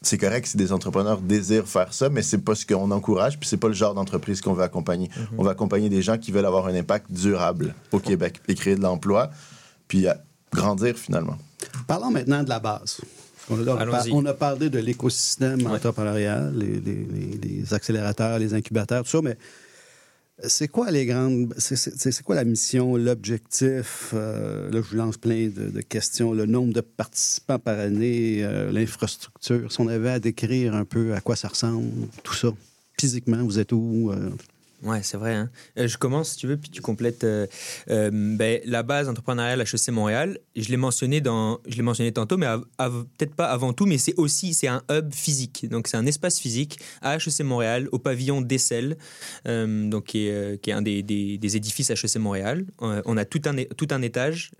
[0.01, 3.47] c'est correct si des entrepreneurs désirent faire ça, mais c'est pas ce qu'on encourage, puis
[3.49, 5.09] c'est pas le genre d'entreprise qu'on veut accompagner.
[5.37, 8.75] On va accompagner des gens qui veulent avoir un impact durable au Québec et créer
[8.75, 9.29] de l'emploi,
[9.87, 10.13] puis euh,
[10.53, 11.37] grandir finalement.
[11.87, 13.01] Parlons maintenant de la base.
[13.49, 14.11] On a, on a par- Allons-y.
[14.13, 15.73] on a parlé de l'écosystème Ouais.
[15.75, 19.37] entrepreneurial, les, les- les- les accélérateurs, les incubateurs, tout ça, mais
[20.47, 24.11] c'est quoi la mission, l'objectif?
[24.13, 26.33] Euh, là, je vous lance plein de, de questions.
[26.33, 29.71] Le nombre de participants par année, euh, l'infrastructure.
[29.71, 31.89] Si on avait à décrire un peu à quoi ça ressemble,
[32.23, 32.53] tout ça.
[32.99, 34.11] Physiquement, vous êtes où?
[34.11, 34.29] euh,
[34.83, 35.33] Ouais, c'est vrai.
[35.35, 35.49] hein.
[35.77, 37.23] Euh, je commence, si tu veux, puis tu complètes.
[37.25, 37.47] euh,
[37.89, 42.47] euh, ben, la base entrepreneuriale HEC Montréal, je l'ai mentionné dans, je mentionné tantôt, mais
[42.77, 45.67] peut-être pas avant tout, mais c'est aussi c'est un hub physique.
[45.69, 48.97] Donc c'est un espace physique à HEC Montréal, au pavillon d'Essel,
[49.45, 52.65] donc qui est, un des, des- des édifices HEC Montréal.
[52.79, 54.51] On a tout un, tout un étage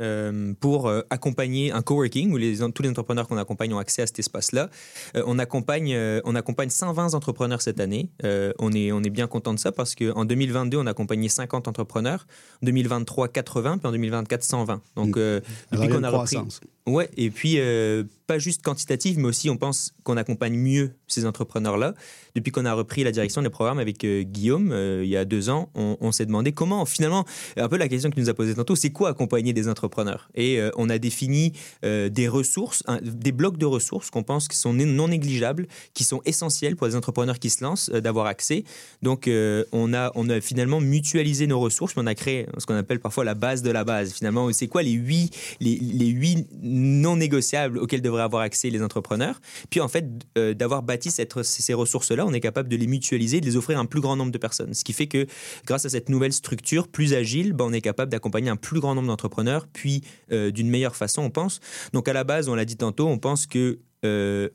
[0.60, 4.20] pour accompagner un coworking où les, tous les entrepreneurs qu'on accompagne ont accès à cet
[4.20, 4.70] espace-là.
[5.16, 8.10] On accompagne, on accompagne 120 entrepreneurs cette année.
[8.24, 11.68] On est, on est bien content de ça parce qu'en 2022, on a accompagné 50
[11.68, 12.28] entrepreneurs.
[12.62, 14.82] En 2023, 80, puis en 2024, 120.
[14.96, 15.42] Donc, euh,
[15.72, 16.36] alors, depuis qu'on a repris.
[16.36, 16.62] croissance.
[16.90, 21.26] Ouais, et puis euh, pas juste quantitative, mais aussi on pense qu'on accompagne mieux ces
[21.26, 21.94] entrepreneurs-là.
[22.36, 25.24] Depuis qu'on a repris la direction des programmes avec euh, Guillaume euh, il y a
[25.24, 27.26] deux ans, on, s'est demandé comment finalement,
[27.58, 30.30] un peu la question que tu nous as posée tantôt, c'est quoi accompagner des entrepreneurs?
[30.34, 35.08] Et on a défini des ressources, des blocs de ressources qu'on pense qui sont non
[35.08, 38.64] négligeables, qui sont essentiels pour les entrepreneurs qui se lancent d'avoir accès.
[39.04, 39.30] Donc
[39.72, 43.24] on, a, a finalement mutualisé nos ressources, mais on a créé ce qu'on appelle parfois
[43.24, 44.14] la base de la base.
[44.14, 46.48] Finalement, c'est quoi les huit, les huit
[46.80, 49.40] non négociables auxquels devraient avoir accès les entrepreneurs.
[49.70, 50.06] Puis en fait,
[50.38, 53.78] euh, d'avoir bâti cette- ces ressources-là, on est capable de les mutualiser, de les offrir
[53.78, 54.74] à un plus grand nombre de personnes.
[54.74, 55.26] Ce qui fait que
[55.66, 58.96] grâce à cette nouvelle structure plus agile, ben, on est capable d'accompagner un plus grand
[58.96, 61.60] nombre d'entrepreneurs, puis euh, d'une meilleure façon, on pense.
[61.94, 64.50] Donc à la base, on l'a dit tantôt, on pense que euh,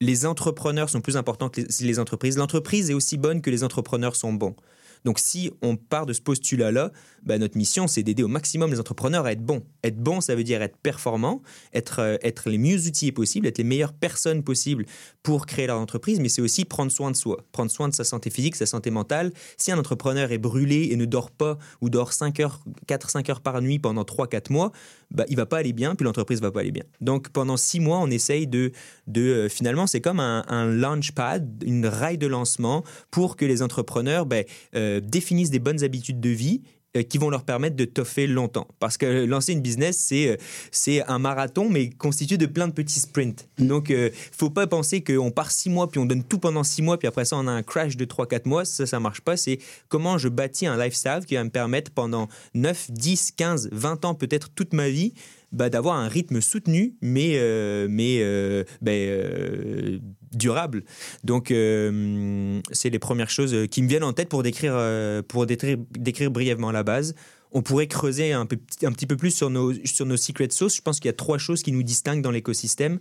[0.00, 2.38] les entrepreneurs sont plus importants que les, les entreprises.
[2.38, 4.54] L'entreprise est aussi bonne que les entrepreneurs sont bons.
[5.04, 8.80] Donc, si on part de ce postulat-là, ben, notre mission, c'est d'aider au maximum les
[8.80, 9.62] entrepreneurs à être bons.
[9.84, 13.58] Être bon, ça veut dire être performant, être, euh, être les mieux outillés possibles, être
[13.58, 14.86] les meilleures personnes possibles
[15.22, 18.04] pour créer leur entreprise, mais c'est aussi prendre soin de soi, prendre soin de sa
[18.04, 19.32] santé physique, sa santé mentale.
[19.56, 23.40] Si un entrepreneur est brûlé et ne dort pas ou dort 5 heures, 4-5 heures
[23.40, 24.72] par nuit pendant 3-4 mois,
[25.10, 26.84] bah, il va pas aller bien, puis l'entreprise va pas aller bien.
[27.00, 28.72] Donc pendant six mois, on essaye de,
[29.06, 33.62] de euh, finalement, c'est comme un, un launchpad, une raille de lancement pour que les
[33.62, 34.44] entrepreneurs ben,
[34.74, 36.62] euh, définissent des bonnes habitudes de vie
[37.08, 38.66] qui vont leur permettre de toffer longtemps.
[38.78, 40.36] Parce que lancer une business, c'est, euh,
[40.70, 43.48] c'est un marathon, mais constitué de plein de petits sprints.
[43.58, 46.82] Donc, il faut pas penser qu'on part six mois, puis on donne tout pendant six
[46.82, 48.64] mois, puis après ça, on a un crash de 3-4 mois.
[48.64, 49.36] Ça, ça marche pas.
[49.36, 54.04] C'est comment je bâtis un lifestyle qui va me permettre pendant 9, 10, 15, 20
[54.04, 55.12] ans, peut-être toute ma vie,
[55.52, 59.98] bah, d'avoir un rythme soutenu, mais, euh, mais euh, ben, euh,
[60.32, 60.84] durable.
[61.24, 64.78] Donc, c'est les premières choses qui me viennent en tête pour décrire,
[65.26, 67.14] pour décrire, brièvement la base.
[67.52, 70.76] On pourrait creuser un petit peu plus sur nos, sur nos secret sauces.
[70.76, 72.98] Je pense qu'il y a trois choses qui nous distinguent dans l'écosystème.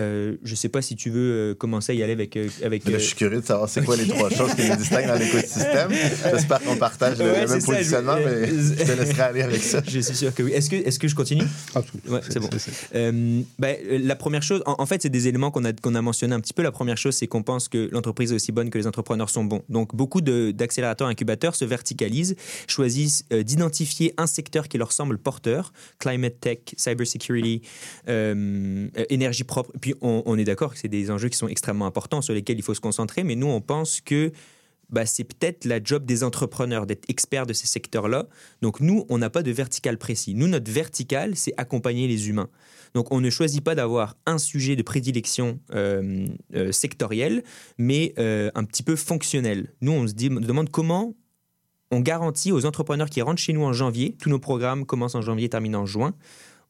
[0.00, 2.34] Euh, je sais pas si tu veux euh, commencer à y aller avec.
[2.38, 4.76] euh, avec Là, je suis curieux de savoir c'est quoi les trois choses qui nous
[4.76, 5.90] distinguent dans l'écosystème.
[6.32, 9.20] J'espère qu'on partage le- Ouais, le c'est même ça, je- positionnement, mais je te laisserai
[9.22, 9.82] aller avec ça.
[9.86, 10.52] je suis sûr que oui.
[10.52, 11.44] Est-ce que, est que je continue?
[11.74, 12.14] Absolument.
[12.14, 12.48] Ouais, c'est bon.
[12.94, 16.00] Euh, ben, la première chose, en, en fait, c'est des éléments qu'on a, qu'on a
[16.00, 16.62] mentionnés un petit peu.
[16.62, 19.44] La première chose, c'est qu'on pense que l'entreprise est aussi bonne que les entrepreneurs sont
[19.44, 19.62] bons.
[19.68, 22.34] Donc, beaucoup d'accélérateurs incubateurs se verticalisent,
[22.66, 27.60] choisissent euh, d'identifier un secteur qui leur semble porteur, climate tech, cybersecurity,
[28.08, 29.70] euh, euh, énergie propre.
[29.82, 32.62] Puis, on, est d'accord que c'est des enjeux qui sont extrêmement importants sur lesquels il
[32.62, 34.32] faut se concentrer, mais nous, on pense que
[34.90, 38.28] bah, c'est peut-être la job des entrepreneurs d'être experts de ces secteurs-là.
[38.60, 40.34] Donc nous, on n'a pas de vertical précis.
[40.34, 42.48] Nous, notre vertical, c'est accompagner les humains.
[42.94, 47.42] Donc on ne choisit pas d'avoir un sujet de prédilection euh, euh, sectoriel,
[47.76, 49.72] mais euh, un petit peu fonctionnel.
[49.80, 51.14] Nous, on se demande comment
[51.90, 55.22] on garantit aux entrepreneurs qui rentrent chez nous en janvier, tous nos programmes commencent en
[55.22, 56.14] janvier, terminent en juin,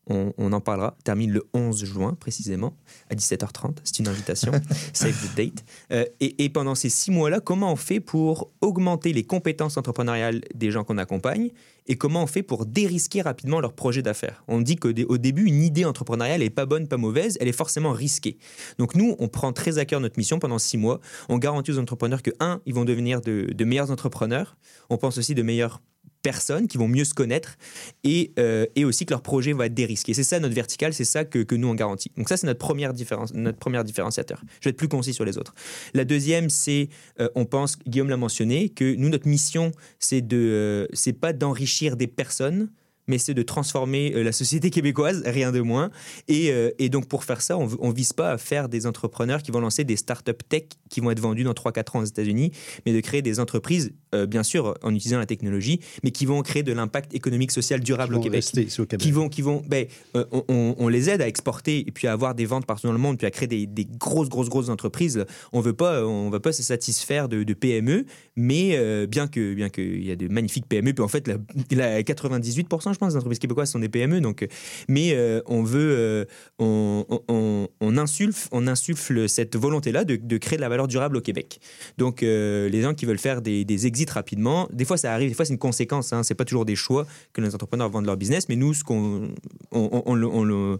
[0.08, 2.74] on, on en parlera, termine le 11 juin précisément,
[3.08, 4.50] à 17h30, c'est une invitation,
[4.92, 5.64] save the date.
[5.92, 10.40] Euh, et, et pendant ces six mois-là, comment on fait pour augmenter les compétences entrepreneuriales
[10.54, 11.50] des gens qu'on accompagne
[11.86, 14.44] et comment on fait pour dérisquer rapidement leur projet d'affaires?
[14.48, 17.48] On dit qu'au dé- au début, une idée entrepreneuriale n'est pas bonne, pas mauvaise, elle
[17.48, 18.38] est forcément risquée.
[18.78, 21.00] Donc nous, on prend très à cœur notre mission pendant six mois.
[21.28, 24.56] On garantit aux entrepreneurs que, un, ils vont devenir de, de meilleurs entrepreneurs.
[24.90, 25.80] On pense aussi de meilleures
[26.22, 27.56] personnes qui vont mieux se connaître
[28.04, 30.14] et, euh, et aussi que leur projet va être dérisqué.
[30.14, 32.10] C'est ça notre vertical, c'est ça que, que nous on garantit.
[32.16, 34.42] Donc ça c'est notre première différence, notre première différenciateur.
[34.60, 35.54] Je vais être plus concis sur les autres.
[35.94, 36.88] La deuxième c'est,
[37.20, 41.32] euh, on pense, Guillaume l'a mentionné, que nous notre mission c'est de, euh, c'est pas
[41.32, 42.70] d'enrichir des personnes,
[43.06, 45.90] mais c'est de transformer euh, la société québécoise, rien de moins.
[46.28, 49.42] Et, euh, et donc pour faire ça, on ne vise pas à faire des entrepreneurs
[49.42, 52.52] qui vont lancer des startups tech qui vont être vendus dans 3-4 ans aux États-Unis,
[52.86, 56.42] mais de créer des entreprises, euh, bien sûr, en utilisant la technologie, mais qui vont
[56.42, 58.44] créer de l'impact économique, social, durable au Québec
[58.78, 62.06] au qui vont, qui vont, ben, on, on- on les aide à exporter et puis
[62.08, 64.48] à avoir des ventes partout dans le monde, puis à créer des, des grosses, grosses,
[64.48, 65.24] grosses entreprises.
[65.52, 68.04] On veut pas, on va pas se satisfaire de, de PME,
[68.36, 71.36] mais euh, bien que, bien qu'il y a de magnifiques PME, puis en fait, la,
[71.70, 74.46] la 98%, je pense, des entreprises québécoises sont des PME, donc, euh,
[74.88, 76.24] mais euh, on veut, euh,
[76.58, 81.16] on, on- on, insuffle, on insuffle cette volonté-là de, de créer de la valeur durable
[81.16, 81.60] au Québec.
[81.98, 85.28] Donc, euh, les gens qui veulent faire des, des exits rapidement, des fois ça arrive,
[85.28, 86.12] des fois c'est une conséquence.
[86.12, 88.84] Hein, c'est pas toujours des choix que les entrepreneurs vendent leur business, mais nous, ce
[88.84, 89.28] qu'on,
[89.72, 90.78] on,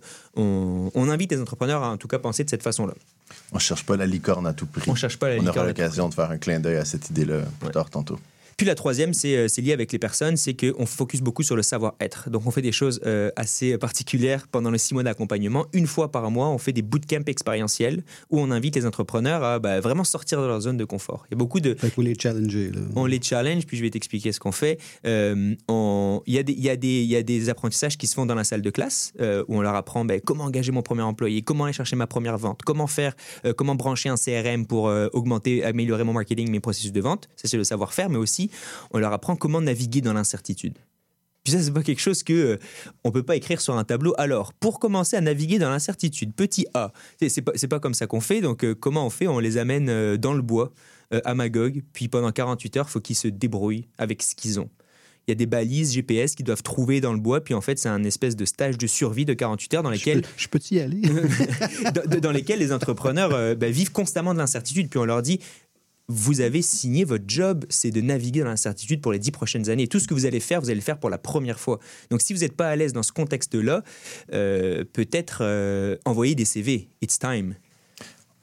[0.95, 2.95] on- invite les entrepreneurs à en tout cas penser de cette façon-là.
[3.53, 4.83] On cherche pas la licorne à tout prix.
[4.91, 7.11] On cherche pas la On licorne aura l'occasion de faire un clin d'œil à cette
[7.11, 7.73] idée-là plus Ouais.
[7.73, 8.19] tard tantôt.
[8.63, 11.57] Puis la troisième, c'est euh, c'est lié avec les personnes, c'est qu'on focus beaucoup sur
[11.57, 12.31] le savoir-être.
[12.31, 15.67] Donc on fait des choses euh, assez particulières pendant les six mois d'accompagnement.
[15.73, 19.59] Une fois par mois, on fait des bootcamps expérientiels où on invite les entrepreneurs à
[19.59, 21.25] bah, vraiment sortir de leur zone de confort.
[21.29, 22.15] Il y a beaucoup de, Fait les
[22.95, 24.79] on les challenge, puis je vais t'expliquer ce qu'on fait.
[25.07, 27.99] Euh, on- Il y, a des- il y, a des- il y a des apprentissages
[27.99, 30.45] qui se font dans la salle de classe euh, où on leur apprend ben, comment
[30.45, 33.17] engager mon premier employé, comment aller chercher ma première vente, comment faire,
[33.57, 37.29] comment brancher un CRM pour augmenter, améliorer mon marketing, mes processus de vente.
[37.35, 38.51] Ça, c'est le savoir-faire, mais aussi
[38.91, 40.79] on leur apprend comment naviguer dans l'incertitude.
[41.45, 42.59] Puis ça, c'est pas quelque chose que euh,
[43.03, 44.15] on peut pas écrire sur un tableau.
[44.17, 48.21] Alors, pour commencer à naviguer dans l'incertitude, petit A, c'est pas, pas comme ça qu'on
[48.21, 48.41] fait.
[48.41, 49.27] Donc, euh, comment on fait?
[49.27, 50.73] On les amène euh, dans le bois,
[51.27, 54.71] à Magog, puis pendant 48 heures, il faut qu'ils se débrouillent avec ce qu'ils ont.
[55.27, 57.79] Il y a des balises GPS qu'ils doivent trouver dans le bois, puis en fait,
[57.79, 60.59] c'est un espèce de stage de survie de 48 heures dans Je peux, je peux
[60.71, 61.03] y aller?
[61.95, 64.89] dans, dans lesquels les entrepreneurs bah, vivent constamment de l'incertitude.
[64.89, 65.39] Puis on leur dit,
[66.13, 69.89] vous avez signé votre job, c'est de naviguer dans l'incertitude pour les dix prochaines années.
[69.89, 71.79] Tout ce que vous allez faire, vous allez le faire pour la première fois.
[72.11, 73.83] Donc si vous n'êtes pas à l'aise dans ce contexte-là,
[74.33, 76.89] euh, peut-être euh, envoyer des CV.
[77.01, 77.55] It's time.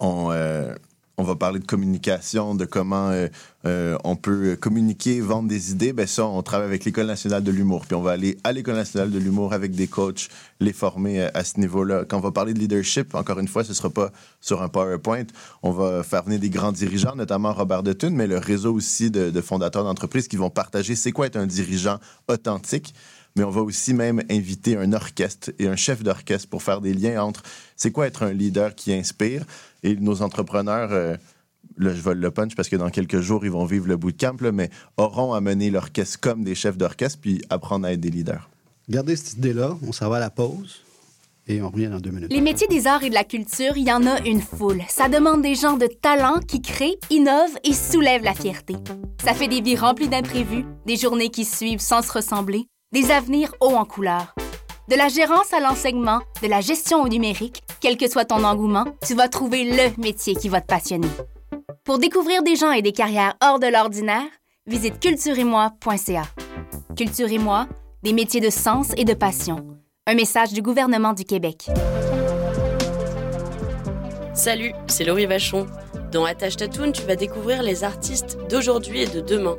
[0.02, 0.76] Euh,
[1.20, 3.28] on va parler de communication, de comment euh,
[3.66, 5.92] euh, on peut communiquer, vendre des idées.
[5.92, 7.86] Ben ça, on travaille avec l'École nationale de l'humour.
[7.86, 10.30] Puis on va aller à l'École nationale de l'humour avec des coachs,
[10.62, 12.06] les former à, ce niveau-là.
[12.08, 14.70] Quand on va parler de leadership, encore une fois, ce ne sera pas sur un
[14.70, 15.26] PowerPoint.
[15.62, 19.12] On va faire venir des grands dirigeants, notamment Robert de Thune, mais le réseau aussi
[19.12, 22.94] de, de fondateurs d'entreprises qui vont partager c'est quoi être un dirigeant authentique
[23.36, 26.94] mais on va aussi même inviter un orchestre et un chef d'orchestre pour faire des
[26.94, 27.44] liens entre
[27.76, 29.46] c'est quoi être un leader qui inspire
[29.84, 30.92] et nos entrepreneurs.
[30.92, 31.16] Euh,
[31.78, 34.38] là, je vole le punch parce que dans quelques jours, ils vont vivre le bootcamp,
[34.42, 38.12] là, mais auront à mener l'orchestre comme des chefs d'orchestre puis apprendre à être des
[38.12, 38.50] leaders.
[38.90, 39.78] Gardez cette idée-là.
[39.88, 40.84] On s'en va à la pause
[41.50, 42.32] et on revient dans deux minutes.
[42.32, 44.84] Les métiers des arts et de la culture, il y en a une foule.
[44.88, 48.76] Ça demande des gens de talent qui créent, innovent et soulèvent la fierté.
[49.24, 53.54] Ça fait des vies remplies d'imprévus, des journées qui suivent sans se ressembler, des avenirs
[53.60, 54.34] hauts en couleur.
[54.88, 58.86] De la gérance à l'enseignement, de la gestion au numérique, quel que soit ton engouement,
[59.06, 61.08] tu vas trouver le métier qui va te passionner.
[61.84, 64.26] Pour découvrir des gens et des carrières hors de l'ordinaire,
[64.66, 66.24] visite cultureetmoi.ca.
[66.98, 67.68] Culture et moi,
[68.02, 69.78] des métiers de sens et de passion.
[70.08, 71.70] Un message du gouvernement du Québec.
[74.34, 75.68] Salut, c'est Laurie Vachon.
[76.12, 79.56] Dans Attache Tatoon, tu vas découvrir les artistes d'aujourd'hui et de demain.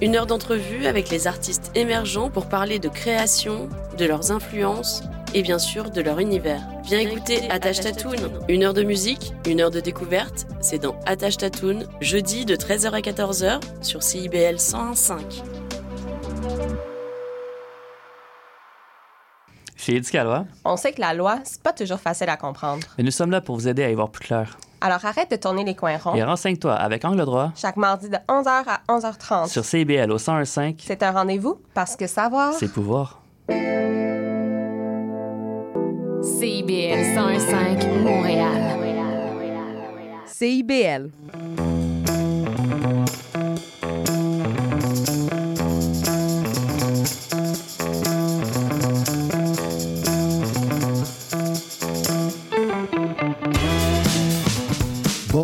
[0.00, 5.02] Une heure d'entrevue avec les artistes émergents pour parler de création, de leurs influences
[5.34, 6.62] et bien sûr de leur univers.
[6.84, 8.16] Viens écouter Attache Tatoon.
[8.48, 12.90] Une heure de musique, une heure de découverte, c'est dans Attache Tatoon, jeudi de 13h
[12.90, 15.42] à 14h sur CIBL 101.5.
[19.76, 22.86] Chez Éducalois, on sait que la loi, c'est pas toujours facile à comprendre.
[22.98, 24.56] Mais nous sommes là pour vous aider à y voir plus clair.
[24.80, 26.14] Alors arrête de tourner les coins ronds.
[26.14, 27.52] Et renseigne-toi avec Angle droit.
[27.56, 29.48] Chaque mardi de 11h à 11h30.
[29.48, 30.76] Sur CIBL au 101.5.
[30.78, 32.52] C'est un rendez-vous parce que savoir.
[32.54, 33.20] C'est pouvoir.
[36.22, 38.74] CIBL 101.5 Montréal.
[40.26, 41.10] CIBL.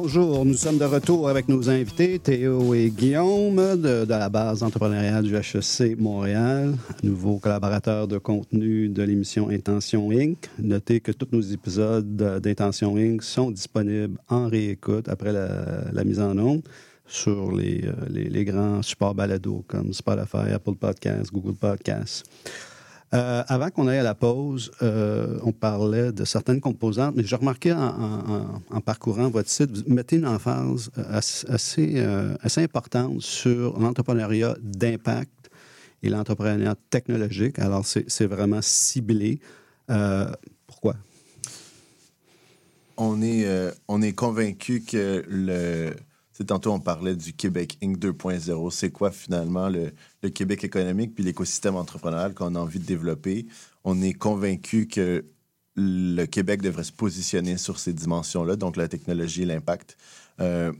[0.02, 5.24] Bonjour, nous sommes de retour avec nos invités, Théo et Guillaume de, la base entrepreneuriale
[5.24, 10.48] du HEC Montréal, nouveaux collaborateurs de contenu de l'émission Intention Inc.
[10.58, 13.22] Notez que tous nos épisodes d'Intention Inc.
[13.22, 16.62] sont disponibles en réécoute après la, mise en onde
[17.06, 22.24] sur les, euh, les, les, grands supports balado comme Spotify, Apple Podcasts, Google Podcasts.
[23.12, 27.34] Euh, avant qu'on aille à la pause, euh, on parlait de certaines composantes, mais j'ai
[27.34, 32.04] remarqué en, parcourant votre site, vous mettez une emphase euh, assez,
[32.40, 35.50] assez importante sur l'entrepreneuriat d'impact
[36.04, 37.58] et l'entrepreneuriat technologique.
[37.58, 39.40] Alors, c'est vraiment ciblé.
[40.66, 40.94] pourquoi?
[42.96, 43.46] On est,
[43.88, 45.94] on est convaincu que le,
[46.44, 47.98] tantôt, on parlait du Québec Inc.
[47.98, 48.70] 2.0.
[48.70, 49.92] C'est quoi finalement le,
[50.30, 53.46] Québec économique puis l'écosystème entrepreneurial qu'on a envie de développer?
[53.84, 55.24] On est convaincu que
[55.76, 59.96] le Québec devrait se positionner sur ces dimensions-là, donc la technologie et l'impact.
[60.40, 60.72] Euh,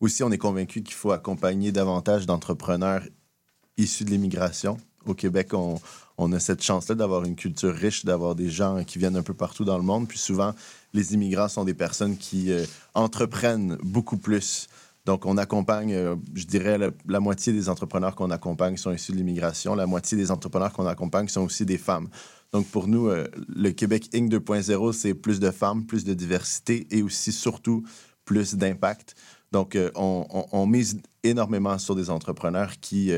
[0.00, 3.02] aussi, on est convaincu qu'il faut accompagner davantage d'entrepreneurs
[3.76, 4.76] issus de l'immigration.
[5.06, 9.16] Au Québec, on, a cette chance-là d'avoir une culture riche, d'avoir des gens qui viennent
[9.16, 10.06] un peu partout dans le monde.
[10.06, 10.54] Puis souvent,
[10.92, 14.68] les immigrants sont des personnes qui euh, entreprennent beaucoup plus
[15.08, 19.16] donc, on accompagne, euh, je dirais, la, moitié des entrepreneurs qu'on accompagne sont issus de
[19.16, 19.74] l'immigration.
[19.74, 22.08] La moitié des entrepreneurs qu'on accompagne sont aussi des femmes.
[22.52, 24.30] Donc, pour nous, euh, le Québec Inc.
[24.30, 27.84] 2.0, c'est plus de femmes, plus de diversité et aussi, surtout,
[28.26, 29.14] plus d'impact.
[29.50, 33.10] Donc, euh, on, mise énormément sur des entrepreneurs qui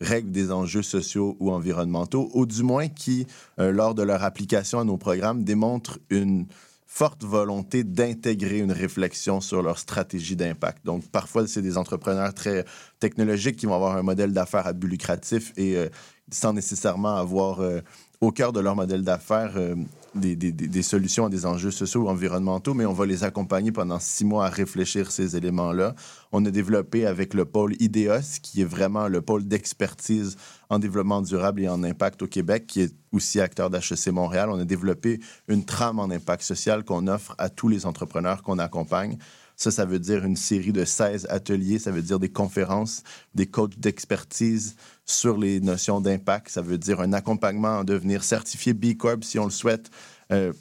[0.00, 3.24] règlent des enjeux sociaux ou environnementaux, ou du moins qui,
[3.56, 6.46] lors de leur application à nos programmes, démontrent une
[6.86, 10.86] forte volonté d'intégrer une réflexion sur leur stratégie d'impact.
[10.86, 12.64] Donc, parfois, c'est des entrepreneurs très
[13.00, 15.88] technologiques qui vont avoir un modèle d'affaires à but lucratif et euh,
[16.30, 17.80] sans nécessairement avoir euh,
[18.20, 19.74] au cœur de leur modèle d'affaires euh,
[20.16, 24.24] des, solutions à des enjeux sociaux ou environnementaux, mais on va les accompagner pendant six
[24.24, 25.94] mois à réfléchir ces éléments-là.
[26.32, 30.36] On a développé avec le pôle IDEOS, qui est vraiment le pôle d'expertise
[30.68, 34.50] en développement durable et en impact au Québec, qui est aussi acteur d'HEC Montréal.
[34.50, 38.58] On a développé une trame en impact social qu'on offre à tous les entrepreneurs qu'on
[38.58, 39.18] accompagne.
[39.56, 43.02] Ça, ça veut dire une série de 16 ateliers, ça veut dire des conférences,
[43.34, 44.76] des coachs d'expertise
[45.06, 46.48] sur les notions d'impact.
[46.48, 49.90] Ça veut dire un accompagnement en devenir certifié B Corp si on le souhaite.
[50.32, 50.52] Euh,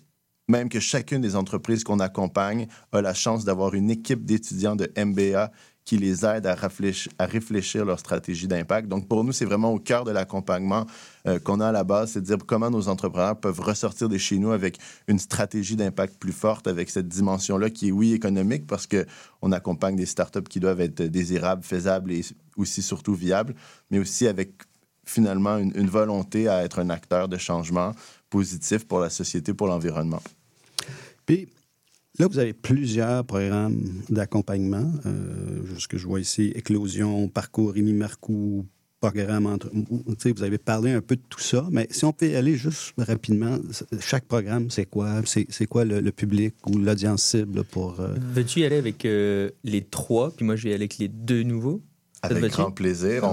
[0.47, 4.91] même que chacune des entreprises qu'on accompagne a la chance d'avoir une équipe d'étudiants de
[4.95, 5.51] MBA
[5.85, 8.87] qui les aident à réfléchir, à leur stratégie d'impact.
[8.87, 10.85] Donc, pour nous, c'est vraiment au cœur de l'accompagnement
[11.27, 14.17] euh, qu'on a à la base, c'est de dire comment nos entrepreneurs peuvent ressortir de
[14.17, 18.65] chez nous avec une stratégie d'impact plus forte, avec cette dimension-là qui est, oui, économique,
[18.65, 22.21] parce qu'on accompagne des startups qui doivent être désirables, faisables et
[22.57, 23.53] aussi surtout viables,
[23.91, 24.53] mais aussi avec
[25.05, 27.91] finalement une, une volonté à être un acteur de changement
[28.31, 30.21] positif pour la société, pour l'environnement.
[31.27, 31.47] Puis,
[32.17, 34.89] Là, vous avez plusieurs programmes d'accompagnement.
[35.06, 38.65] Euh, ce que je vois ici, Éclosion, Parcours Rémi Marcoux,
[39.01, 39.69] programme entre...
[39.73, 42.93] Vous avez parlé un peu de tout ça, mais si on peut y aller juste
[42.97, 43.58] rapidement,
[43.99, 45.21] chaque programme, c'est quoi?
[45.25, 47.99] C'est quoi le, public ou l'audience cible pour...
[47.99, 48.15] Euh...
[48.34, 51.10] Veux-tu y aller avec euh, les trois, puis moi je vais y aller avec les
[51.10, 51.82] deux nouveaux?
[52.21, 53.23] Avec grand plaisir.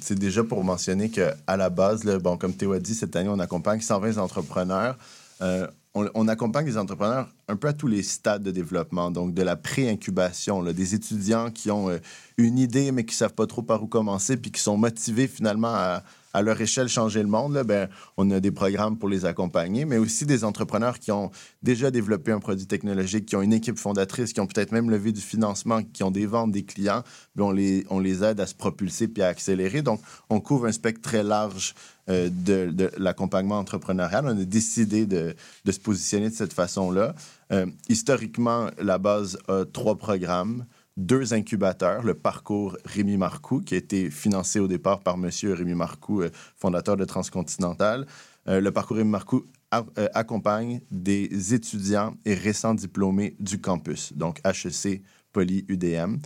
[0.00, 3.28] C'est déjà pour mentionner qu'à la base, là, bon, comme Théo a dit, cette année,
[3.28, 4.96] on accompagne 120 entrepreneurs.
[5.42, 9.42] Euh, on, accompagne des entrepreneurs un peu à tous les stades de développement, donc de
[9.42, 11.98] la pré-incubation, des étudiants qui ont euh,
[12.36, 15.74] une idée mais qui savent pas trop par où commencer, puis qui sont motivés finalement
[15.74, 16.02] à,
[16.40, 20.24] leur échelle changer le monde, ben, on a des programmes pour les accompagner, mais aussi
[20.24, 21.32] des entrepreneurs qui ont
[21.64, 25.10] déjà développé un produit technologique, qui ont une équipe fondatrice, qui ont peut-être même levé
[25.10, 27.02] du financement, qui ont des ventes, des clients,
[27.34, 29.82] ben, on, les, on les aide à se propulser puis à accélérer.
[29.82, 30.00] Donc,
[30.30, 31.74] on couvre un spectre très large
[32.08, 34.24] euh, de, l'accompagnement entrepreneurial.
[34.26, 35.34] On a décidé de,
[35.70, 37.14] se positionner de cette façon-là.
[37.52, 40.64] Euh, historiquement, la base a trois programmes
[40.96, 45.30] deux incubateurs, le parcours Rémi Marcoux, qui a été financé au départ par M.
[45.52, 48.06] Rémi Marcoux, euh, fondateur de Transcontinental.
[48.46, 55.02] Le parcours Rémi Marcoux accompagne des étudiants et récents diplômés du campus, donc HEC,
[55.32, 56.16] Poly, UDM.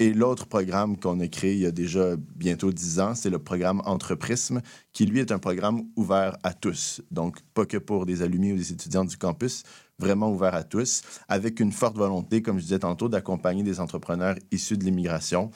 [0.00, 3.40] Et l'autre programme qu'on a créé il y a déjà bientôt dix ans, c'est le
[3.40, 4.60] programme Entreprisme,
[4.92, 7.02] qui lui est un programme ouvert à tous.
[7.10, 9.64] Donc, pas que pour des alumni ou des étudiants du campus,
[9.98, 14.36] vraiment ouvert à tous, avec une forte volonté, comme je disais tantôt, d'accompagner des entrepreneurs
[14.52, 15.50] issus de l'immigration.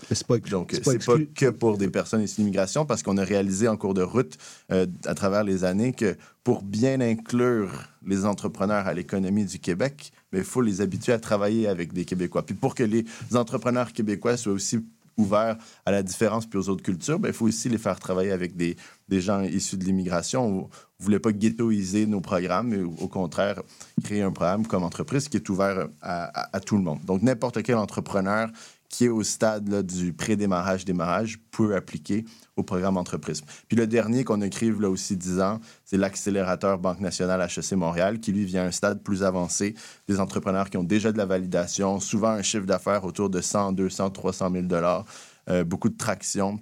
[0.51, 3.68] Donc, c'est pas, pas, que pour des personnes issues de l'immigration, parce qu'on a réalisé
[3.68, 4.36] en cours de route,
[4.72, 7.70] euh, à travers les années, que pour bien inclure
[8.05, 12.45] les entrepreneurs à l'économie du Québec, il faut les habituer à travailler avec des Québécois.
[12.45, 14.84] Puis pour que les entrepreneurs québécois soient aussi
[15.18, 18.57] ouverts à la différence puis aux autres cultures, il faut aussi les faire travailler avec
[18.57, 18.76] des,
[19.09, 20.45] des gens issus de l'immigration.
[20.47, 20.66] On ne
[20.99, 23.62] voulait pas ghettoiser nos programmes, mais au contraire,
[24.03, 27.01] créer un programme comme entreprise qui est ouvert à, à tout le monde.
[27.05, 28.49] Donc, n'importe quel entrepreneur
[28.93, 32.26] qui est au stade du pré-démarrage, démarrage, peut appliquer
[32.57, 33.43] au programme entreprise.
[33.66, 38.20] Puis le dernier qu'on créé là aussi 10 ans, c'est l'accélérateur Banque nationale HEC Montréal,
[38.20, 39.74] qui lui vient à un stade plus avancé,
[40.07, 43.72] des entrepreneurs qui ont déjà de la validation, souvent un chiffre d'affaires autour de 100,
[43.72, 45.07] 200, 300 000 dollars,
[45.49, 46.61] euh, beaucoup de traction,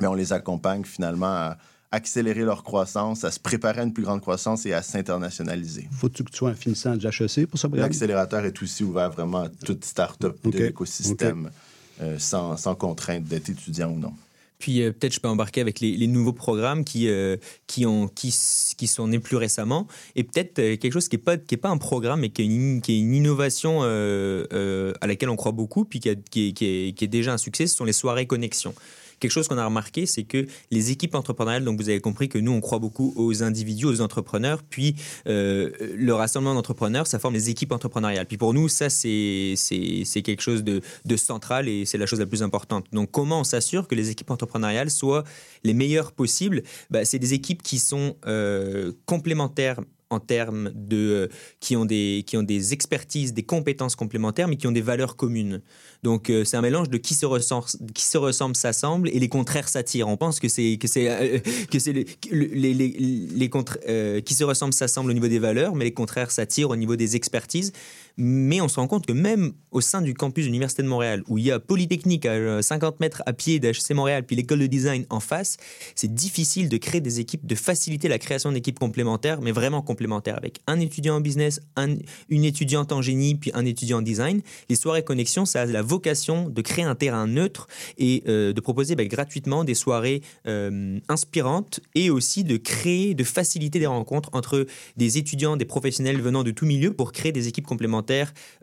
[0.00, 1.56] mais on les accompagne finalement à
[1.92, 5.88] accélérer leur croissance, à se préparer à une plus grande croissance et à s'internationaliser.
[5.90, 7.68] Faut-tu que tu sois un finissant de HEC pour ça?
[7.72, 11.50] L'accélérateur est aussi ouvert vraiment à toute start-up de l'écosystème
[12.00, 14.12] euh, sans, sans, contrainte d'être étudiant ou non.
[14.58, 17.36] Puis euh, peut-être je peux embarquer avec les, les nouveaux programmes qui, euh,
[17.66, 18.34] qui, ont, qui,
[18.76, 19.88] qui, sont nés plus récemment.
[20.14, 22.46] Et peut-être quelque chose qui n'est pas, qui est pas un programme, mais qui est
[22.46, 27.04] une, qui est une innovation à laquelle on croit beaucoup, puis qui, qui, est, qui,
[27.04, 28.74] est, déjà un succès, ce sont les soirées connexion.
[29.20, 32.38] Quelque chose qu'on a remarqué, c'est que les équipes entrepreneuriales, donc vous avez compris que
[32.38, 34.96] nous, on croit beaucoup aux individus, aux entrepreneurs, puis
[35.28, 38.26] euh, le rassemblement d'entrepreneurs, ça forme les équipes entrepreneuriales.
[38.26, 39.54] Puis pour nous, ça, c'est
[40.24, 42.86] quelque chose de, de central et c'est la chose la plus importante.
[42.92, 45.24] Donc comment on s'assure que les équipes entrepreneuriales soient
[45.64, 46.62] les meilleures possibles?
[46.90, 49.80] Bah, C'est des équipes qui sont euh, complémentaires
[50.10, 51.28] en termes de euh,
[51.60, 55.16] qui ont des qui ont des expertises, des compétences complémentaires, mais qui ont des valeurs
[55.16, 55.62] communes.
[56.02, 59.28] Donc euh, c'est un mélange de qui se ressemble, qui se ressemble s'assemble et les
[59.28, 60.08] contraires s'attirent.
[60.08, 61.38] On pense que c'est que c'est euh,
[61.70, 65.94] que c'est les les, les, qui se ressemblent s'assemblent au niveau des valeurs, mais les
[65.94, 67.72] contraires s'attirent au niveau des expertises.
[68.22, 71.22] Mais on se rend compte que même au sein du campus de l'Université de Montréal,
[71.26, 74.66] où il y a Polytechnique à 50 mètres à pied d'HC Montréal, puis l'école de
[74.66, 75.56] design en face,
[75.94, 80.36] c'est difficile de créer des équipes, de faciliter la création d'équipes complémentaires, mais vraiment complémentaires,
[80.36, 81.60] avec un étudiant en business,
[82.28, 84.42] une étudiante en génie, puis un étudiant en design.
[84.68, 88.60] Les soirées connexion, ça a la vocation de créer un terrain neutre et euh, de
[88.60, 94.28] proposer bah, gratuitement des soirées euh, inspirantes et aussi de créer, de faciliter des rencontres
[94.34, 94.66] entre
[94.98, 98.09] des étudiants, des professionnels venant de tout milieu pour créer des équipes complémentaires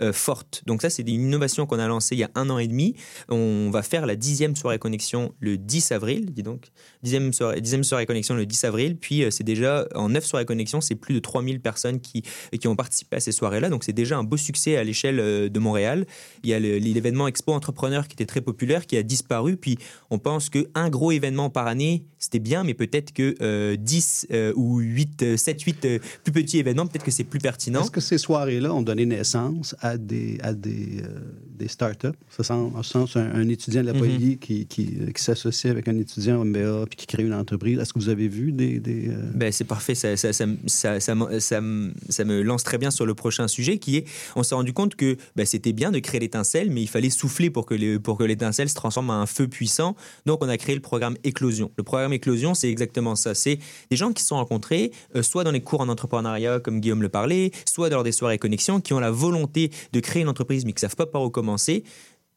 [0.02, 0.64] euh, forte.
[0.66, 2.96] Donc ça, c'est une innovation qu'on a lancée il y a un an et demi.
[3.30, 6.68] On va faire la dixième soirée connexion le 10 avril, dis donc.
[7.04, 8.98] Dixième soirée, dixième soirée connexion le 10 avril.
[8.98, 12.24] Puis euh, c'est déjà, en neuf soirées connexion, c'est plus de 3000 personnes qui,
[12.60, 13.70] qui ont participé à ces soirées-là.
[13.70, 16.06] Donc c'est déjà un beau succès à l'échelle euh, de Montréal.
[16.44, 19.58] Il y a l'événement Expo Entrepreneur qui était très populaire, qui a disparu.
[19.58, 19.78] Puis
[20.10, 25.38] on pense qu'un gros événement par année, c'était bien, mais peut-être que 10 ou 8,
[25.38, 25.88] 7, 8
[26.24, 27.82] plus petits événements, peut-être que c'est plus pertinent.
[27.82, 31.20] Est-ce que ces soirées-là ont donné naissance naissance à des, à des, euh,
[31.58, 32.08] des startups.
[32.30, 35.70] Ça sent, en ce sens, un, un étudiant de la poly qui, qui, qui s'associe
[35.72, 37.80] avec un étudiant MBA puis qui crée une entreprise.
[37.80, 38.80] Est-ce que vous avez vu des...
[38.80, 41.00] des euh, Ben, c'est parfait, ça, ça, ça, ça,
[41.40, 44.06] ça, me- lance très bien sur le prochain sujet qui est,
[44.36, 47.50] on s'est rendu compte que ben, c'était bien de créer l'étincelle, mais il fallait souffler
[47.50, 49.96] pour que, les- pour que l'étincelle se transforme en un feu puissant.
[50.26, 51.72] Donc on a créé le programme Éclosion.
[51.78, 53.34] Le programme Éclosion, c'est exactement ça.
[53.36, 53.60] C'est
[53.92, 57.02] des gens qui se sont rencontrés, euh, soit dans les cours en entrepreneuriat, comme Guillaume
[57.02, 60.66] le parlait, soit lors des soirées connexion, qui ont la volonté de créer une entreprise,
[60.66, 61.84] mais qui ne savent pas par où commencer.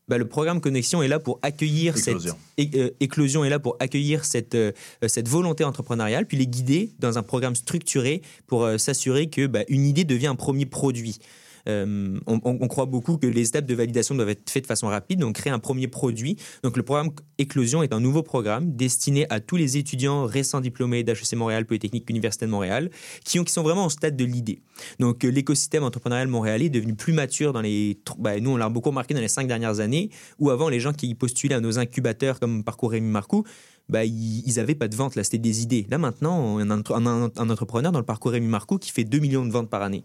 [0.08, 2.34] Ben, le programme Connexion est là pour accueillir Éclosion.
[2.58, 4.72] cette é- euh, éclosion est là pour accueillir cette, euh,
[5.06, 9.60] cette volonté entrepreneuriale, puis les guider dans un programme structuré pour euh, s'assurer que bah,
[9.68, 11.18] une idée devient un premier produit.
[11.68, 15.20] Euh, on, croit beaucoup que les étapes de validation doivent être faites de façon rapide,
[15.20, 16.36] donc créer un premier produit.
[16.62, 21.02] Donc le programme Éclosion est un nouveau programme destiné à tous les étudiants récents diplômés
[21.02, 22.90] d'HEC Montréal, Polytechnique, Université de Montréal,
[23.24, 24.62] qui, ont, qui sont vraiment au stade de l'idée.
[24.98, 27.98] Donc euh, l'écosystème entrepreneurial montréalais est devenu plus mature dans les...
[28.18, 30.92] bah, nous, on l'a beaucoup remarqué dans les cinq dernières années, où avant, les gens
[30.92, 33.44] qui postulaient à nos incubateurs comme Parcours Rémi Marcoux,
[33.88, 35.86] bah, ils n'avaient pas de vente, là, c'était des idées.
[35.90, 39.18] Là, maintenant, on a un- un entrepreneur dans le parcours Rémi Marcoux qui fait 2
[39.18, 40.04] millions de ventes par année.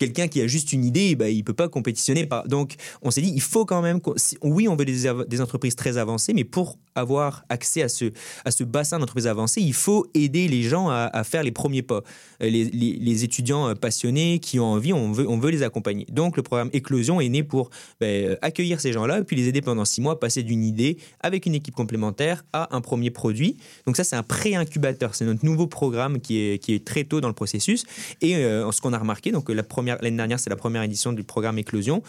[0.00, 2.26] Quelqu'un qui a juste une idée, bah, il ne peut pas compétitionner.
[2.46, 4.00] Donc, on s'est dit, il faut quand même.
[4.40, 8.06] Oui, on veut des, entreprises très avancées, mais pour avoir accès à ce,
[8.46, 11.82] à ce bassin d'entreprises avancées, il faut aider les gens à, à faire les premiers
[11.82, 12.00] pas.
[12.42, 16.06] Euh, Les, les- étudiants euh, passionnés qui ont envie, on veut, on veut les accompagner.
[16.10, 17.68] Donc, le programme Éclosion est né pour
[18.00, 21.44] ben, euh, accueillir ces gens-là, puis les aider pendant six mois, passer d'une idée avec
[21.44, 23.58] une équipe complémentaire à un premier produit.
[23.84, 25.14] Donc, ça, c'est un pré-incubateur.
[25.14, 27.84] C'est notre nouveau programme qui est, qui est très tôt dans le processus.
[28.22, 31.24] Et ce qu'on a remarqué, donc la première l'année dernière, c'est la première édition du
[31.24, 32.02] programme Éclosion.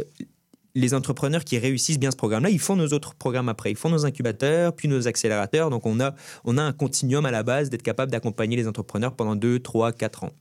[0.00, 0.04] Euh,
[0.74, 3.70] les entrepreneurs qui réussissent bien ce programme-là, ils font nos autres programmes après.
[3.70, 5.70] Ils font nos incubateurs, puis nos accélérateurs.
[5.70, 6.14] Donc, on a,
[6.44, 9.92] on a un continuum à la base d'être capable d'accompagner les entrepreneurs pendant 2, 3,
[9.92, 10.32] 4 ans.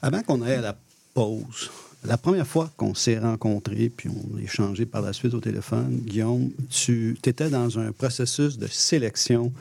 [0.00, 0.76] Avant qu'on aille à la
[1.12, 1.70] pause,
[2.04, 6.00] la première fois qu'on s'est rencontrés, puis on a échangé par la suite au téléphone,
[6.04, 9.52] Guillaume, tu étais dans un processus de sélection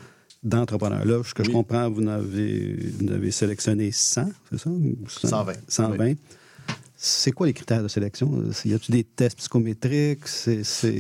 [0.44, 1.06] d'entrepreneurs.
[1.06, 4.70] Là, ce que je comprends, vous en avez, vous en avez sélectionné 100, c'est ça?
[4.70, 5.54] Ou 120.
[5.68, 6.14] 120.
[7.00, 8.32] C'est quoi les critères de sélection?
[8.66, 10.26] Y a-t-il des tests psychométriques?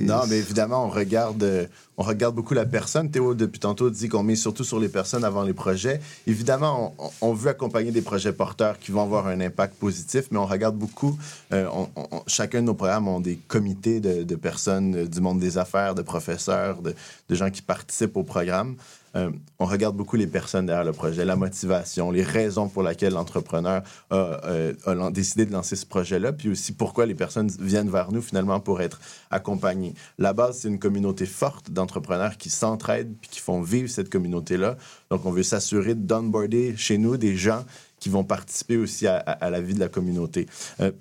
[0.03, 1.65] Non, mais évidemment, on regarde, euh,
[1.97, 3.09] on regarde beaucoup la personne.
[3.09, 5.99] Théo, depuis tantôt, dit qu'on met surtout sur les personnes avant les projets.
[6.27, 10.37] Évidemment, on, on veut accompagner des projets porteurs qui vont avoir un impact positif, mais
[10.37, 11.17] on regarde beaucoup.
[11.51, 15.19] euh, on- on- chacun de nos programmes ont des comités de, de personnes euh, du
[15.19, 16.93] monde des affaires, de professeurs, de,
[17.27, 18.75] de gens qui participent au programme.
[19.17, 23.13] Euh, on regarde beaucoup les personnes derrière le projet, la motivation, les raisons pour lesquelles
[23.13, 24.15] l'entrepreneur a,
[24.45, 28.59] euh, décidé de lancer ce projet-là, puis aussi pourquoi les personnes viennent vers nous finalement
[28.59, 28.99] pour être
[29.31, 29.95] accompagnées.
[30.19, 34.77] La base, c'est une communauté forte d'entrepreneurs qui s'entraident puis qui font vivre cette communauté-là.
[35.09, 37.65] Donc, on veut s'assurer d'onboarder chez nous des gens
[37.99, 40.45] qui vont participer aussi à, la vie de la communauté.
[40.79, 40.91] Euh,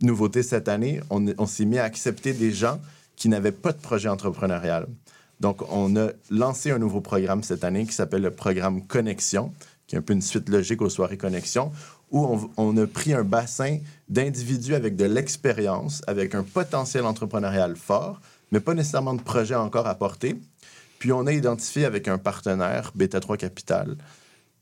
[0.00, 2.80] nouveauté cette année, on s'est mis à accepter des gens
[3.16, 4.86] qui n'avaient pas de projet entrepreneurial.
[5.44, 9.52] Donc, on a lancé un nouveau programme cette année qui s'appelle le programme Connexion,
[9.86, 11.70] qui est un peu une suite logique aux soirées Connexion,
[12.10, 13.76] où on, on a pris un bassin
[14.08, 18.22] d'individus avec de l'expérience, avec un potentiel entrepreneurial fort,
[18.52, 20.40] mais pas nécessairement de projet encore à porter.
[20.98, 23.96] Puis, on a identifié avec un partenaire, Beta 3 Capital,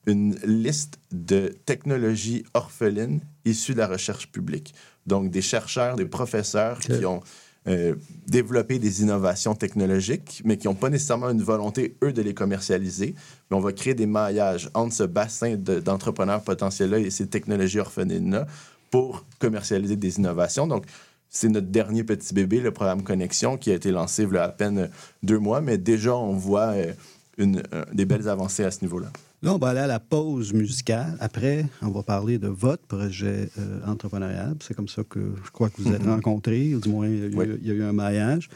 [0.07, 4.75] une liste de technologies orphelines issues de la recherche publique.
[5.07, 7.23] Donc, des chercheurs, des professeurs qui ont
[7.69, 7.95] euh,
[8.27, 13.15] développé des innovations technologiques, mais qui n'ont pas nécessairement une volonté, eux, de les commercialiser.
[13.51, 17.79] Mais on va créer des maillages entre ce bassin de- d'entrepreneurs potentiels-là et ces technologies
[17.79, 18.47] orphelines-là
[18.91, 20.67] pour commercialiser des innovations.
[20.67, 20.85] Donc,
[21.31, 24.45] c'est notre dernier petit bébé, le programme Connexion, qui a été lancé il y a
[24.45, 24.91] à peine
[25.23, 26.93] deux mois, mais déjà, on voit euh,
[27.41, 29.09] euh, des belles avancées à ce niveau-là.
[29.43, 31.17] Là, on va aller à la pause musicale.
[31.19, 34.55] Après, on va parler de votre projet euh, entrepreneurial.
[34.61, 36.13] C'est comme ça que je crois que vous êtes Mhm.
[36.13, 36.75] rencontrés.
[36.77, 38.49] ou Du moins, il y, a eu, il y a eu un maillage.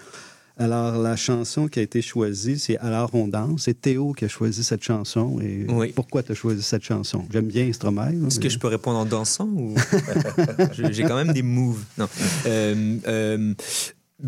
[0.58, 3.62] Alors, la chanson qui a été choisie, c'est Alors on danse.
[3.64, 5.38] C'est Théo qui a choisi cette chanson.
[5.40, 5.92] Et Oui.
[5.94, 7.24] pourquoi tu as choisi cette chanson?
[7.30, 8.12] J'aime bien Stromae.
[8.12, 9.74] là, Est-ce mais- que je peux répondre en dansant ou?
[10.92, 12.08] J'ai quand même des moves Non.
[12.46, 13.54] Euh, euh,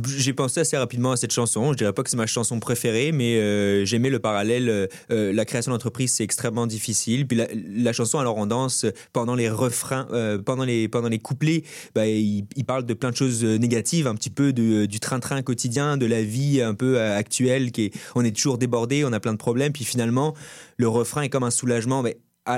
[0.06, 1.72] j'ai pensé assez rapidement à cette chanson.
[1.72, 4.68] Je dirais pas que c'est ma chanson préférée, mais euh, j'aimais le parallèle.
[4.68, 7.26] euh, euh, la création d'entreprise, c'est extrêmement difficile.
[7.26, 10.06] Puis la, la chanson, alors on danse pendant les refrains,
[10.44, 11.64] pendant les pendant les couplets.
[11.94, 16.06] Bah, il, parle de plein de choses négatives, un petit peu du train-train quotidien, de
[16.06, 17.72] la vie un peu actuelle.
[17.72, 19.72] Qui est, on est toujours débordé, on a plein de problèmes.
[19.72, 20.34] Puis finalement,
[20.76, 22.02] le refrain est comme un soulagement.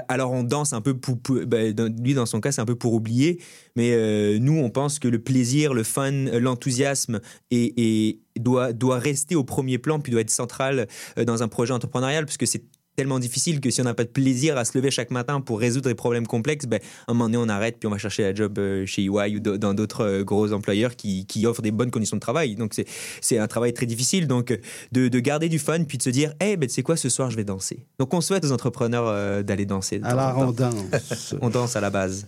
[0.09, 2.93] Alors on danse un peu pour, dans- lui dans son cas c'est un peu pour
[2.95, 3.41] oublier
[3.77, 7.21] mais euh, nous on pense que le plaisir le fun l'enthousiasme
[7.51, 10.87] est- doit doit rester au premier plan puis doit être central
[11.19, 12.63] euh, dans un projet entrepreneurial puisque c'est
[12.97, 15.59] tellement difficile que si on n'a pas de plaisir à se lever chaque matin pour
[15.61, 18.27] résoudre des problèmes complexes, ben, à un moment donné, on arrête puis on va chercher
[18.27, 21.71] un job euh, chez EY ou dans d'autres euh, gros employeurs qui, qui offrent des
[21.71, 22.57] bonnes conditions de travail.
[22.57, 22.87] Donc, c'est-
[23.21, 24.27] c'est un travail très difficile.
[24.27, 24.59] Donc, euh,
[24.93, 27.09] de, de garder du fun puis de se dire, hey, ben, tu sais quoi, ce
[27.09, 27.87] soir, je vais danser.
[27.99, 29.99] Donc, on souhaite aux entrepreneurs euh, d'aller danser.
[29.99, 31.35] de temps Alors, on danse.
[31.41, 32.27] on danse à la base.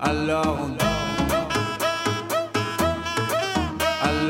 [0.00, 0.81] Alors on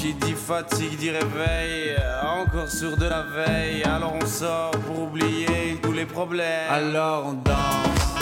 [0.00, 3.82] qui dit fatigue dit réveil Encore sur de la veille.
[3.84, 6.70] Alors on sort pour oublier tous les problèmes.
[6.70, 8.14] Alors on danse.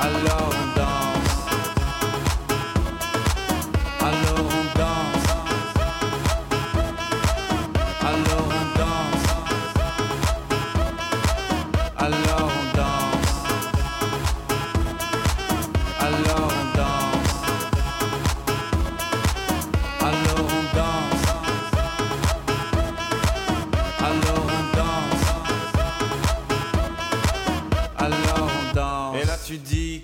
[0.00, 0.99] Alors on danse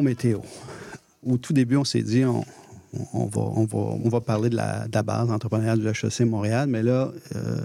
[0.00, 0.40] Guillaume Météo.
[1.26, 2.44] Au tout début, on s'est dit, on,
[4.08, 7.60] va, parler de la, de la base entrepreneuriale du HEC Montréal, mais là, euh,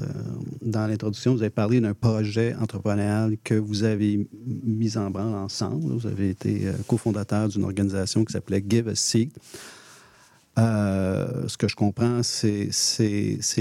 [0.62, 5.94] dans l'introduction, vous avez parlé d'un projet entrepreneurial que vous avez mis en branle ensemble.
[5.94, 9.34] Vous avez été euh, cofondateur d'une organisation qui s'appelait Give a Seat.
[10.58, 12.70] Euh, ce que je comprends, c'est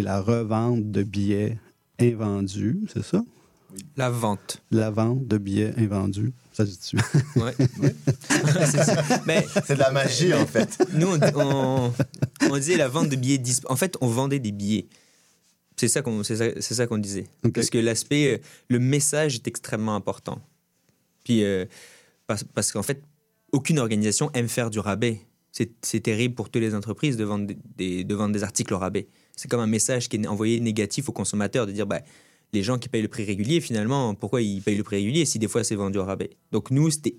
[0.02, 1.58] la revente de billets
[2.00, 3.22] invendus, c'est ça?
[3.96, 4.62] La vente.
[4.70, 6.32] La vente de billets invendus.
[6.52, 7.02] Ça se dit
[7.36, 7.52] Ouais.
[8.70, 9.02] c'est ça.
[9.26, 10.78] Mais C'est de la magie, en fait.
[10.92, 11.92] Nous, on, on-
[12.50, 13.40] on disait la vente de billets.
[13.68, 14.86] En fait, on vendait des billets.
[15.76, 17.26] C'est ça qu'on c'est ça, c'est ça qu'on disait.
[17.52, 20.40] Parce que l'aspect, euh, le message est extrêmement important.
[21.24, 21.64] Puis, euh,
[22.28, 23.02] parce, parce qu'en fait,
[23.52, 25.20] aucune organisation aime faire du rabais.
[25.82, 28.78] C'est terrible pour toutes les entreprises de vendre des, des- de vendre des articles au
[28.78, 29.06] rabais.
[29.36, 32.00] C'est comme un message qui est envoyé négatif aux consommateurs de dire bah,
[32.54, 35.38] les gens qui payent le prix régulier, finalement, pourquoi ils payent le prix régulier si
[35.38, 36.30] des fois c'est vendu au rabais?
[36.52, 37.16] Donc, nous, c'était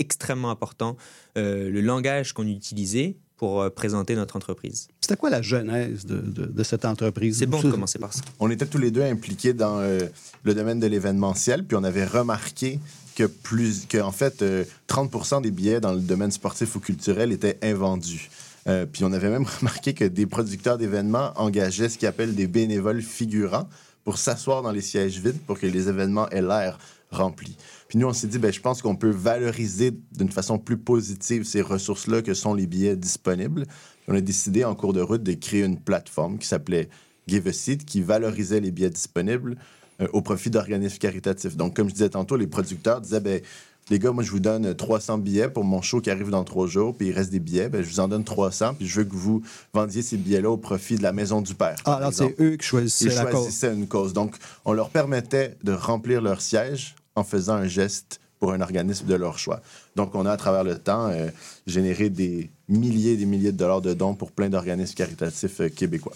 [0.00, 0.96] extrêmement important
[1.36, 4.88] euh, le langage qu'on utilisait pour euh, présenter notre entreprise.
[5.00, 7.38] C'était quoi la genèse de, de- de cette entreprise?
[7.38, 8.22] C'est bon de commencer par ça.
[8.40, 10.00] On était tous les deux impliqués dans euh,
[10.42, 12.80] le domaine de l'événementiel, puis on avait remarqué
[13.16, 17.32] que plus que en fait euh, 30% des billets dans le domaine sportif ou culturel
[17.32, 18.30] étaient invendus.
[18.68, 22.46] Euh, puis on avait même remarqué que des producteurs d'événements engageaient ce qu'ils appellent des
[22.46, 23.68] bénévoles figurants
[24.08, 26.78] pour s'asseoir dans les sièges vides pour que les événements aient l'air
[27.10, 27.58] remplis.
[27.88, 31.44] Puis nous, on s'est dit, ben, je pense qu'on peut valoriser d'une façon plus positive
[31.44, 33.66] ces ressources-là que sont les billets disponibles.
[34.06, 36.88] On a décidé en cours de route de créer une plateforme qui s'appelait
[37.26, 39.58] Give a Seat qui valorisait les billets disponibles
[40.00, 41.54] euh, au profit d'organismes caritatifs.
[41.54, 43.42] Donc, comme je disais tantôt, les producteurs disaient, ben,
[43.90, 46.66] les gars, moi, je vous donne 300 billets pour mon show qui arrive dans trois
[46.66, 49.04] jours, puis il reste des billets, ben, je vous en donne 300, puis je veux
[49.04, 51.76] que vous vendiez ces billets-là au profit de la Maison du Père.
[51.84, 53.32] Ah, alors c'est eux qui choisissaient Ils la cause.
[53.42, 54.12] choisissaient une cause.
[54.12, 59.06] Donc, on leur permettait de remplir leur siège en faisant un geste pour un organisme
[59.06, 59.60] de leur choix.
[59.96, 61.28] Donc, on a, à travers le temps, euh,
[61.66, 65.68] généré des milliers et des milliers de dollars de dons pour plein d'organismes caritatifs euh,
[65.68, 66.14] québécois.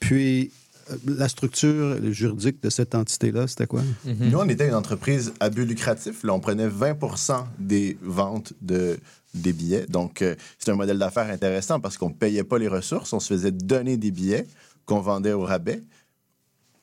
[0.00, 0.59] Puis, euh,
[1.06, 3.82] la structure juridique de cette entité-là, c'était quoi?
[4.04, 6.22] Nous, on était une entreprise à but lucratif.
[6.24, 8.98] Là, on prenait 20% des ventes de,
[9.34, 9.86] des billets.
[9.86, 13.12] Donc, euh, c'est un modèle d'affaires intéressant parce qu'on ne payait pas les ressources.
[13.12, 14.46] On se faisait donner des billets
[14.86, 15.82] qu'on vendait au rabais.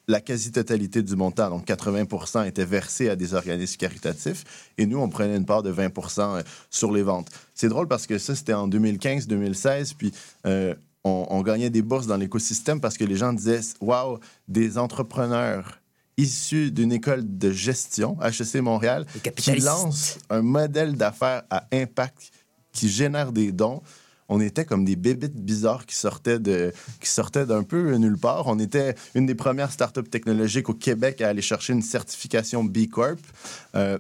[0.10, 4.72] La quasi-totalité du montant, donc 80% était versé à des organismes caritatifs.
[4.78, 7.30] Et nous, on prenait une part de 20% euh, sur les ventes.
[7.54, 9.96] C'est drôle parce que ça, c'était en 2015-2016.
[9.98, 10.14] Puis,
[10.46, 10.74] euh,
[11.04, 15.80] on, on gagnait des bourses dans l'écosystème parce que les gens disaient Waouh, des entrepreneurs
[16.18, 22.32] issus d'une école de gestion, HEC Montréal, qui lancent un modèle d'affaires à impact
[22.72, 23.82] qui génère des dons.
[24.30, 28.48] On était comme des bébites bizarres qui sortaient de qui sortaient d'un peu nulle part.
[28.48, 32.88] On était une des premières startups technologiques au Québec à aller chercher une certification B
[32.90, 33.20] Corp.
[33.76, 33.98] Euh,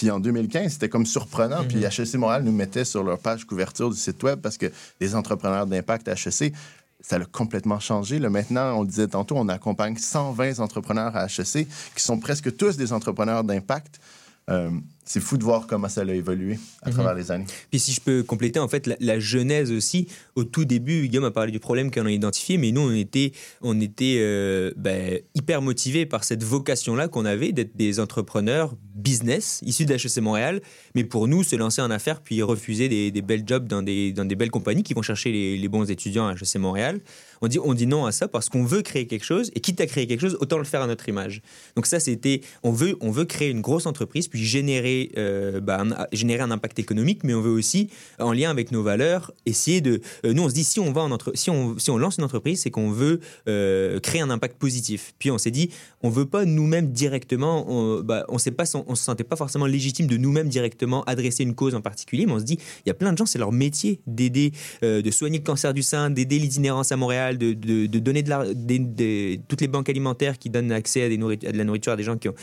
[0.00, 1.62] puis en 2015, c'était comme surprenant.
[1.68, 5.14] Puis HEC Montréal nous mettait sur leur page couverture du site web parce que les
[5.14, 6.54] entrepreneurs d'impact HEC,
[7.02, 8.18] ça a complètement changé.
[8.18, 12.56] Là, maintenant, on le disait tantôt, on accompagne 120 entrepreneurs à HEC qui sont presque
[12.56, 14.00] tous des entrepreneurs d'impact.
[14.48, 14.70] Euh,
[15.04, 16.94] c'est fou de voir comment ça a évolué à Mhm.
[16.94, 17.46] travers les années.
[17.70, 21.24] Puis si je peux compléter, en fait, la, la genèse aussi, au tout début, Guillaume
[21.24, 23.32] a parlé du problème qu'on a identifié, mais nous, on était,
[23.62, 29.60] on était euh, ben, hyper motivés par cette vocation-là qu'on avait d'être des entrepreneurs business
[29.64, 30.60] issus de HEC Montréal,
[30.94, 34.12] mais pour nous, se lancer en affaires puis refuser des, des belles jobs dans des,
[34.12, 37.00] dans des belles compagnies qui vont chercher les, les bons étudiants à HEC Montréal.
[37.40, 39.80] On dit, on dit non à ça parce qu'on veut créer quelque chose et quitte
[39.80, 41.40] à créer quelque chose, autant le faire à notre image.
[41.76, 45.84] Donc ça, c'était, on veut, on veut créer une grosse entreprise puis générer, euh, bah,
[46.12, 47.88] générer un impact économique, mais on veut aussi,
[48.18, 50.00] en lien avec nos valeurs, essayer de.
[50.24, 52.16] euh, nous, on se dit si on va en entre, si on, si on lance
[52.18, 55.14] une entreprise, c'est qu'on veut euh, créer un impact positif.
[55.18, 55.70] Puis on s'est dit,
[56.02, 59.66] on veut pas nous-mêmes directement, on, bah, on sait pas, on se sentait pas forcément
[59.66, 62.90] légitime de nous-mêmes directement adresser une cause en particulier, mais on se dit, il y
[62.90, 66.38] a plein de gens, c'est leur métier d'aider, de soigner le cancer du sein, d'aider
[66.38, 70.50] l'itinérance à Montréal, de, de, donner de la, des- des- toutes les banques alimentaires qui
[70.50, 72.34] donnent accès à, de la nourriture à des gens qui, ont,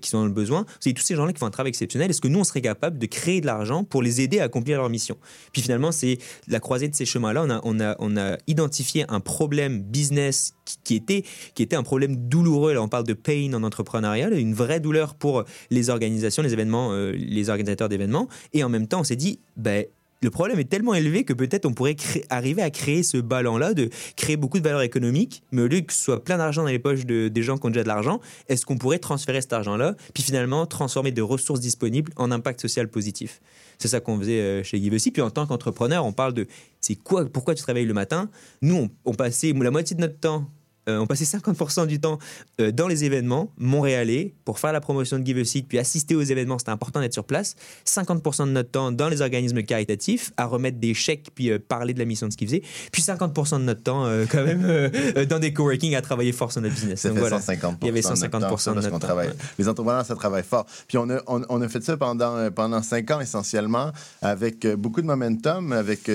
[0.00, 0.64] qui sont dans le besoin.
[0.80, 1.91] C'est tous ces gens-là qui font un travail exceptionnel.
[2.00, 4.78] Est-ce que nous, on serait capable de créer de l'argent pour les aider à accomplir
[4.78, 5.16] leur mission?
[5.52, 6.18] Puis finalement, c'est
[6.48, 7.42] la croisée de ces chemins-là.
[7.44, 11.24] On a, on, a, on a identifié un problème business qui, était,
[11.54, 12.74] qui était un problème douloureux.
[12.74, 16.92] Là, on parle de pain en entrepreneuriat, une vraie douleur pour les organisations, les événements,
[16.92, 18.28] euh, les organisateurs d'événements.
[18.52, 19.84] Et en même temps, on s'est dit, ben,
[20.22, 21.96] le problème est tellement élevé que peut-être on pourrait
[22.30, 25.92] arriver à créer ce ballon-là, de créer beaucoup de valeur économique, mais au lieu que
[25.92, 28.20] ce soit plein d'argent dans les poches de- des gens qui ont déjà de l'argent,
[28.48, 32.88] est-ce qu'on pourrait transférer cet argent-là, puis finalement transformer des ressources disponibles en impact social
[32.88, 33.40] positif?
[33.78, 35.10] C'est ça qu'on faisait euh, chez Give aussi.
[35.10, 36.46] Puis en tant qu'entrepreneur, on parle de
[36.80, 38.30] c'est quoi, pourquoi tu te réveilles le matin?
[38.60, 40.46] Nous, on, on passait la moitié de notre temps.
[40.88, 42.18] Euh, on passait 50% du temps
[42.60, 46.14] euh, dans les événements montréalais pour faire la promotion de Give a Seat, puis assister
[46.14, 46.58] aux événements.
[46.58, 47.54] C'était important d'être sur place.
[47.86, 51.94] 50% de notre temps dans les organismes caritatifs, à remettre des chèques, puis euh, parler
[51.94, 52.62] de la mission de ce qu'ils faisaient.
[52.90, 54.90] Puis 50% de notre temps, quand même,
[55.28, 57.00] dans des coworking à travailler fort sur notre business.
[57.00, 57.40] Ça Donc fait voilà.
[57.40, 58.28] 150 Il y avait de notre 150%
[58.64, 59.06] temps, de notre qu'on temps.
[59.06, 59.30] travaille.
[59.58, 60.66] Les entrepreneurs, ça travaille fort.
[60.88, 65.00] Puis on a, on, on a fait ça pendant, pendant cinq ans essentiellement, avec beaucoup
[65.00, 66.10] de momentum, avec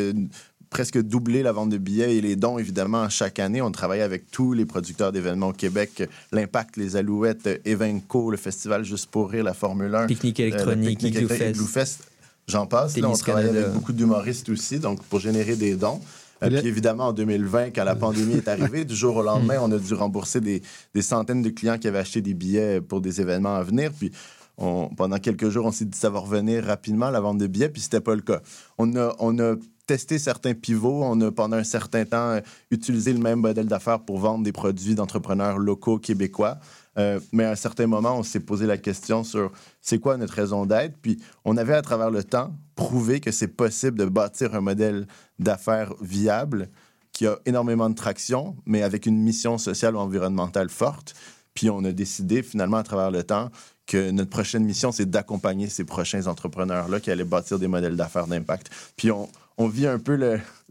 [0.78, 3.64] presque doublé la vente de billets et les dons, évidemment, à chaque année.
[3.64, 8.30] On travaillait avec tous les producteurs d'événements au Québec, euh, l'Impact, les Alouettes, euh, Evenco,
[8.30, 10.06] le festival Juste pour rire, la Formule 1.
[10.06, 11.98] Pique-nique euh, le électronique, Igloo électronique, Fest.
[11.98, 12.12] Fest.
[12.48, 12.96] J'en passe.
[12.96, 13.62] Là, on travaille Canada.
[13.66, 16.00] avec beaucoup d'humoristes aussi, donc pour générer des dons.
[16.44, 19.72] Euh, Puis évidemment, en 2020, quand la pandémie est arrivée, du jour au lendemain, on
[19.72, 20.62] a dû rembourser des,
[20.94, 23.92] des centaines de clients qui avaient acheté des billets pour des événements à venir.
[23.98, 24.12] Puis
[24.60, 27.48] on- pendant quelques jours, on s'est dit que ça va revenir rapidement, la vente de
[27.48, 28.42] billets, puis c'était pas le cas.
[28.78, 29.56] On a, on a
[29.88, 31.02] testé certains pivots.
[31.04, 34.52] On a pendant un certain temps euh, utilisé le même modèle d'affaires pour vendre des
[34.52, 36.60] produits d'entrepreneurs locaux québécois.
[36.98, 40.34] Euh, mais à un certain moment, on s'est posé la question sur c'est quoi notre
[40.34, 40.98] raison d'être?
[41.02, 45.08] Puis on avait à travers le temps prouvé que c'est possible de bâtir un modèle
[45.40, 46.70] d'affaires viable
[47.14, 51.16] qui a énormément de traction, mais avec une mission sociale ou environnementale forte.
[51.54, 53.50] Puis on a décidé finalement à travers le temps
[53.88, 58.28] que notre prochaine mission, c'est d'accompagner ces prochains entrepreneurs-là qui allaient bâtir des modèles d'affaires
[58.28, 58.70] d'impact.
[58.98, 60.16] Puis on, on vit un peu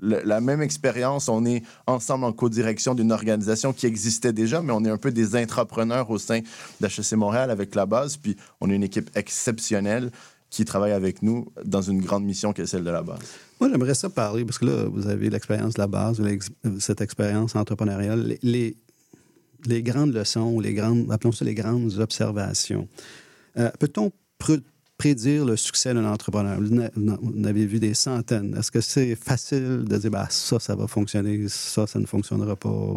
[0.00, 1.28] la même expérience.
[1.28, 5.10] On est ensemble en co-direction d'une organisation qui existait déjà, mais on est un peu
[5.10, 6.40] des intrapreneurs au sein
[6.80, 8.16] d'HEC Montréal avec la base.
[8.16, 10.10] Puis on a une équipe exceptionnelle
[10.50, 13.18] qui travaille avec nous dans une grande mission qui est celle de la base.
[13.60, 17.00] Moi, j'aimerais ça parler, parce que là, vous avez l'expérience de la base, l'ex- cette
[17.00, 18.76] expérience entrepreneuriale, les,
[19.66, 22.86] les, grandes leçons, les grandes, appelons ça les grandes observations.
[23.58, 24.12] Euh, Peut-on
[24.98, 26.58] prédire le succès d'un entrepreneur?
[26.60, 28.56] Vous en avez vu des centaines.
[28.56, 32.56] Est-ce que c'est facile de dire, bah, ça, ça va fonctionner, ça, ça ne fonctionnera
[32.56, 32.94] pas?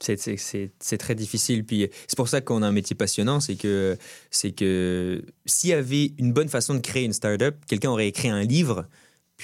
[0.00, 1.64] c'est très difficile.
[1.64, 3.96] Puis c'est pour ça qu'on a un métier passionnant, c'est que
[4.30, 8.28] c'est que s'il y avait une bonne façon de créer une startup, quelqu'un aurait écrit
[8.28, 8.86] un livre.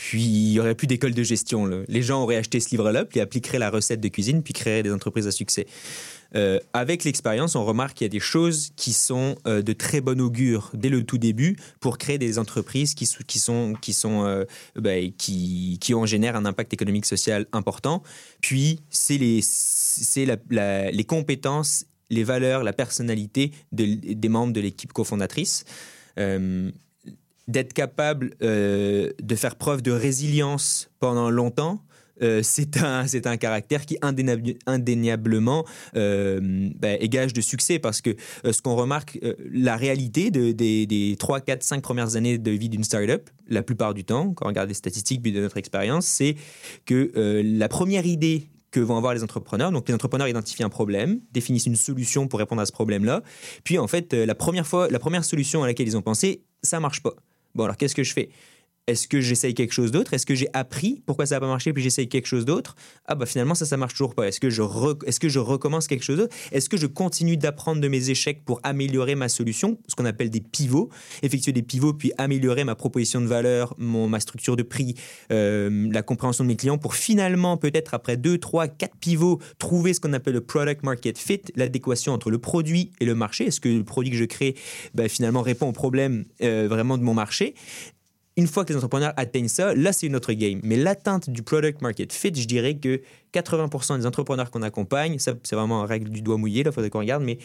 [0.02, 1.66] Puis il y aurait plus d'école de gestion.
[1.86, 4.92] Les gens auraient acheté ce livre-là, puis appliqueraient la recette de cuisine, puis créeraient des
[4.92, 5.66] entreprises à succès.
[6.36, 10.00] Euh, avec l'expérience, on remarque qu'il y a des choses qui sont euh, de très
[10.00, 14.24] bon augure dès le tout début pour créer des entreprises qui, qui sont, qui, sont
[14.24, 14.44] euh,
[14.74, 18.02] ben, qui, qui en génèrent un impact économique social important.
[18.40, 19.40] Puis, c'est les,
[20.50, 25.64] la- les compétences, les valeurs, la personnalité de- des membres de l'équipe cofondatrice.
[27.48, 31.82] D'être capable euh, de faire preuve de résilience pendant longtemps,
[32.22, 35.64] euh, c'est un, un caractère qui indéniable- indéniablement
[35.96, 36.38] euh,
[36.76, 38.14] ben, est gage de succès parce que
[38.44, 39.18] ce qu'on remarque,
[39.52, 43.62] la réalité de- des, des 3, 4, 5 premières années de vie d'une startup, la
[43.62, 46.36] plupart du temps, quand on regarde les statistiques de notre expérience, c'est
[46.84, 47.10] que
[47.42, 49.72] la première idée que vont avoir les entrepreneurs.
[49.72, 53.22] Donc, les entrepreneurs identifient un problème, définissent une solution pour répondre à ce problème-là.
[53.64, 56.78] Puis, en fait, la première fois, la première solution à laquelle ils ont pensé, ça
[56.78, 57.14] marche pas.
[57.54, 58.30] Bon, alors qu'est-ce que je fais?
[58.86, 60.14] Est-ce que j'essaye quelque chose d'autre?
[60.14, 62.74] Est-ce que j'ai appris pourquoi ça n'a pas marché puis j'essaye quelque chose d'autre?
[63.06, 64.26] Ah bah finalement ça ça marche toujours pas.
[64.26, 64.62] Est-ce que je
[65.06, 66.34] est-ce que je recommence quelque chose d'autre?
[66.50, 70.30] Est-ce que je continue d'apprendre de mes échecs pour améliorer ma solution, ce qu'on appelle
[70.30, 70.90] des pivots,
[71.22, 74.94] effectuer des pivots puis améliorer ma proposition de valeur, mon ma structure de prix,
[75.30, 79.94] euh, la compréhension de mes clients pour finalement peut-être après 2 3 4 pivots trouver
[79.94, 83.46] ce qu'on appelle le product market fit, l'adéquation entre le produit et le marché.
[83.46, 84.56] Est-ce que le produit que je crée
[84.94, 87.54] ben, finalement répond aux problèmes euh, vraiment de mon marché?
[88.36, 90.60] Une fois que les entrepreneurs atteignent ça, là, c'est une autre game.
[90.62, 93.00] Mais l'atteinte du product market fit, je dirais que
[93.34, 96.90] 80% des entrepreneurs qu'on accompagne, ça, c'est vraiment en règle du doigt mouillé, là, faudrait
[96.90, 97.38] qu'on regarde, mais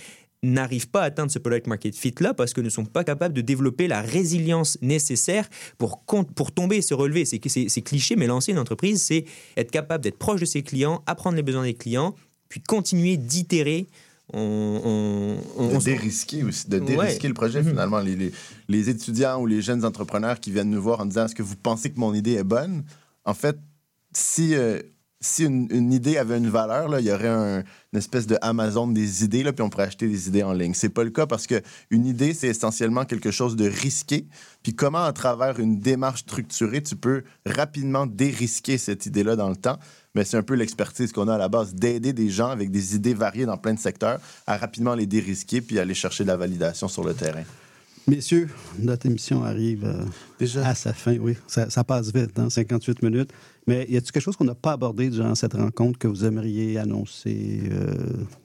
[0.44, 3.34] n'arrivent pas à atteindre ce product market fit là parce que ne sont pas capables
[3.34, 6.04] de développer la résilience nécessaire pour,
[6.36, 7.26] pour tomber et se relever.
[7.26, 9.26] C'est, c'est, c'est cliché, mais lancer une entreprise, c'est
[9.58, 12.16] être capable d'être proche de ses clients, apprendre les besoins des clients,
[12.50, 13.88] puis continuer d'itérer.
[14.38, 16.86] On, de dérisquer aussi, de Ouais.
[16.86, 18.00] dérisquer le projet finalement.
[18.00, 18.32] Les, les-
[18.68, 21.56] les étudiants ou les jeunes entrepreneurs qui viennent nous voir en disant est-ce que vous
[21.56, 22.84] pensez que mon idée est bonne?
[23.24, 23.58] En fait,
[24.14, 24.80] si, euh,
[25.22, 27.60] si une, une idée avait une valeur, là, il y aurait un-
[27.94, 30.74] une espèce de Amazon des idées, là, puis on pourrait acheter des idées en ligne.
[30.74, 34.28] C'est pas le cas parce que une idée, c'est essentiellement quelque chose de risqué.
[34.64, 39.56] Puis comment, à travers une démarche structurée, tu peux rapidement dérisquer cette idée-là dans le
[39.56, 39.80] temps?
[40.16, 42.95] Mais c'est un peu l'expertise qu'on a à la base, d'aider des gens avec des
[42.95, 46.38] idées variées dans plein de secteurs à rapidement les dérisquer puis aller chercher de la
[46.38, 47.43] validation sur le terrain.
[48.07, 51.36] Messieurs, notre émission arrive euh, à sa fin, oui.
[51.47, 53.32] Ça, ça passe vite, hein, 58 minutes.
[53.66, 56.78] Mais y a-t-il quelque chose qu'on n'a pas abordé durant cette rencontre que vous aimeriez
[56.78, 57.63] annoncer?
[57.72, 57.95] euh?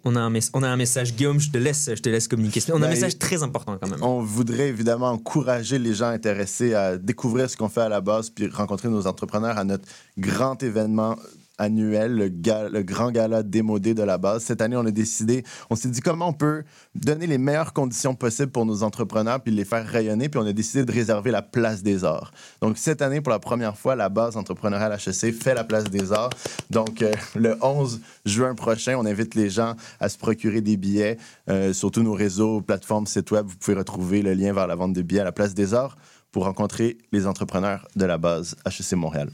[0.05, 2.63] On a, un on a un message, Guillaume, je te laisse, je te laisse communiquer.
[2.71, 4.03] On a un Ben, message très important quand même.
[4.03, 8.31] On voudrait évidemment encourager les gens intéressés à découvrir ce qu'on fait à la base
[8.31, 9.85] puis rencontrer nos entrepreneurs à notre
[10.17, 11.17] grand événement
[11.61, 14.43] annuel, le, grand gala démodé de la base.
[14.43, 18.15] Cette année, on a décidé, on s'est dit comment on peut donner les meilleures conditions
[18.15, 21.43] possibles pour nos entrepreneurs puis les faire rayonner, puis on a décidé de réserver la
[21.43, 22.33] place des arts.
[22.63, 26.13] Donc cette année, pour la première fois, la base entrepreneuriale HEC fait la place des
[26.13, 26.31] arts.
[26.71, 31.19] Donc euh, le 11 juin prochain, on invite les gens à se procurer des billets
[31.49, 33.47] euh, sur tous nos réseaux, plateformes, sites web.
[33.47, 35.97] Vous pouvez retrouver le lien vers la vente de billets à la place des arts
[36.33, 39.31] pour rencontrer les entrepreneurs de la base HEC Montréal.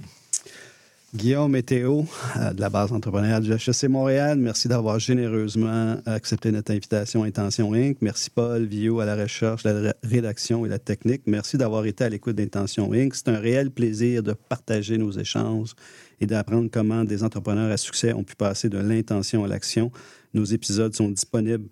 [1.15, 2.05] Guillaume et Théo,
[2.37, 7.73] euh, de la base entrepreneuriale du HEC Montréal, merci d'avoir généreusement accepté notre invitation Intention
[7.75, 7.99] Inc.
[8.03, 11.23] Merci Paul Villot à la recherche, la ré- rédaction et la technique.
[11.27, 13.15] Merci d'avoir été à l'écoute d'Intention Inc.
[13.15, 15.71] C'est un réel plaisir de partager nos échanges
[16.21, 19.93] et d'apprendre comment des entrepreneurs à succès ont pu passer de l'intention à l'action.
[20.35, 21.69] Nos épisodes sont disponibles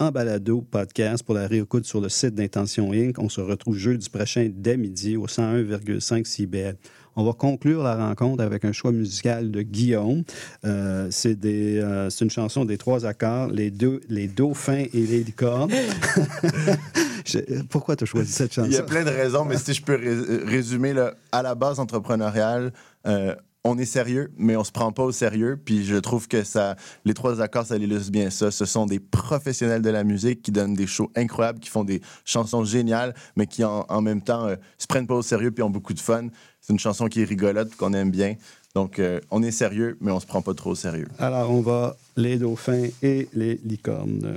[0.00, 3.18] en balado podcast pour la réécoute sur le site d'Intention Inc.
[3.18, 6.76] On se retrouve jeudi prochain dès midi au 101,5 CBL.
[7.16, 10.22] On va conclure la rencontre avec un choix musical de Guillaume.
[10.64, 15.22] Euh, c'est euh, c'est une chanson des trois accords, les, deux, les dauphins et les
[15.22, 15.70] licornes.
[17.68, 18.68] Pourquoi tu as choisi cette chanson?
[18.70, 21.54] Il y a plein de raisons, mais si je peux ré- résumer, là, à la
[21.54, 22.72] base entrepreneuriale,
[23.06, 23.34] euh,
[23.64, 25.60] on est sérieux, mais on se prend pas au sérieux.
[25.62, 28.50] Puis je trouve que ça, les trois accords, ça illustre bien ça.
[28.50, 32.00] Ce sont des professionnels de la musique qui donnent des shows incroyables, qui font des
[32.24, 35.62] chansons géniales, mais qui en, en même temps euh, se prennent pas au sérieux puis
[35.62, 36.28] ont beaucoup de fun.
[36.60, 38.36] C'est une chanson qui est rigolote, qu'on aime bien.
[38.74, 41.08] Donc euh, on est sérieux, mais on se prend pas trop au sérieux.
[41.18, 44.36] Alors, on va les dauphins et les licornes.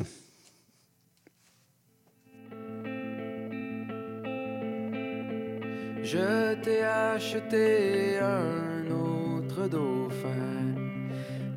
[6.04, 8.83] Je t'ai acheté un
[9.62, 10.76] dauphin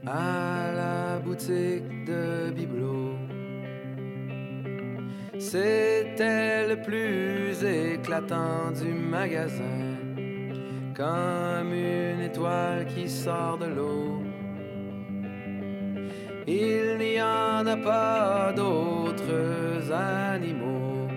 [0.06, 3.16] à la boutique de Bibelot.
[5.38, 9.96] C'était le plus éclatant du magasin,
[10.94, 14.22] comme une étoile qui sort de l'eau.
[16.46, 21.08] Il n'y en a pas d'autres animaux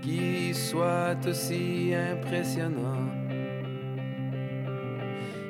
[0.00, 3.23] qui soient aussi impressionnants.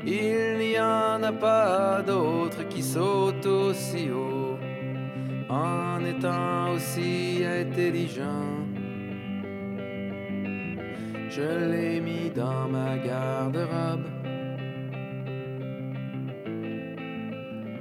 [0.07, 4.59] Il n'y en a pas d'autres qui sautent aussi haut
[5.49, 8.65] en étant aussi intelligents.
[11.31, 14.07] Je l'ai mis dans ma garde-robe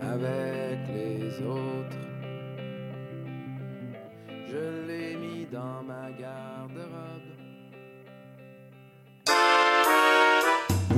[0.01, 1.97] avec les autres.
[4.47, 7.12] Je l'ai mis dans ma garde-robe.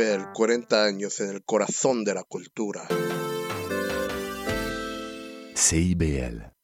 [0.00, 2.88] CIBEL, 40 años en el corazón de la cultura.
[5.54, 6.54] CIBL.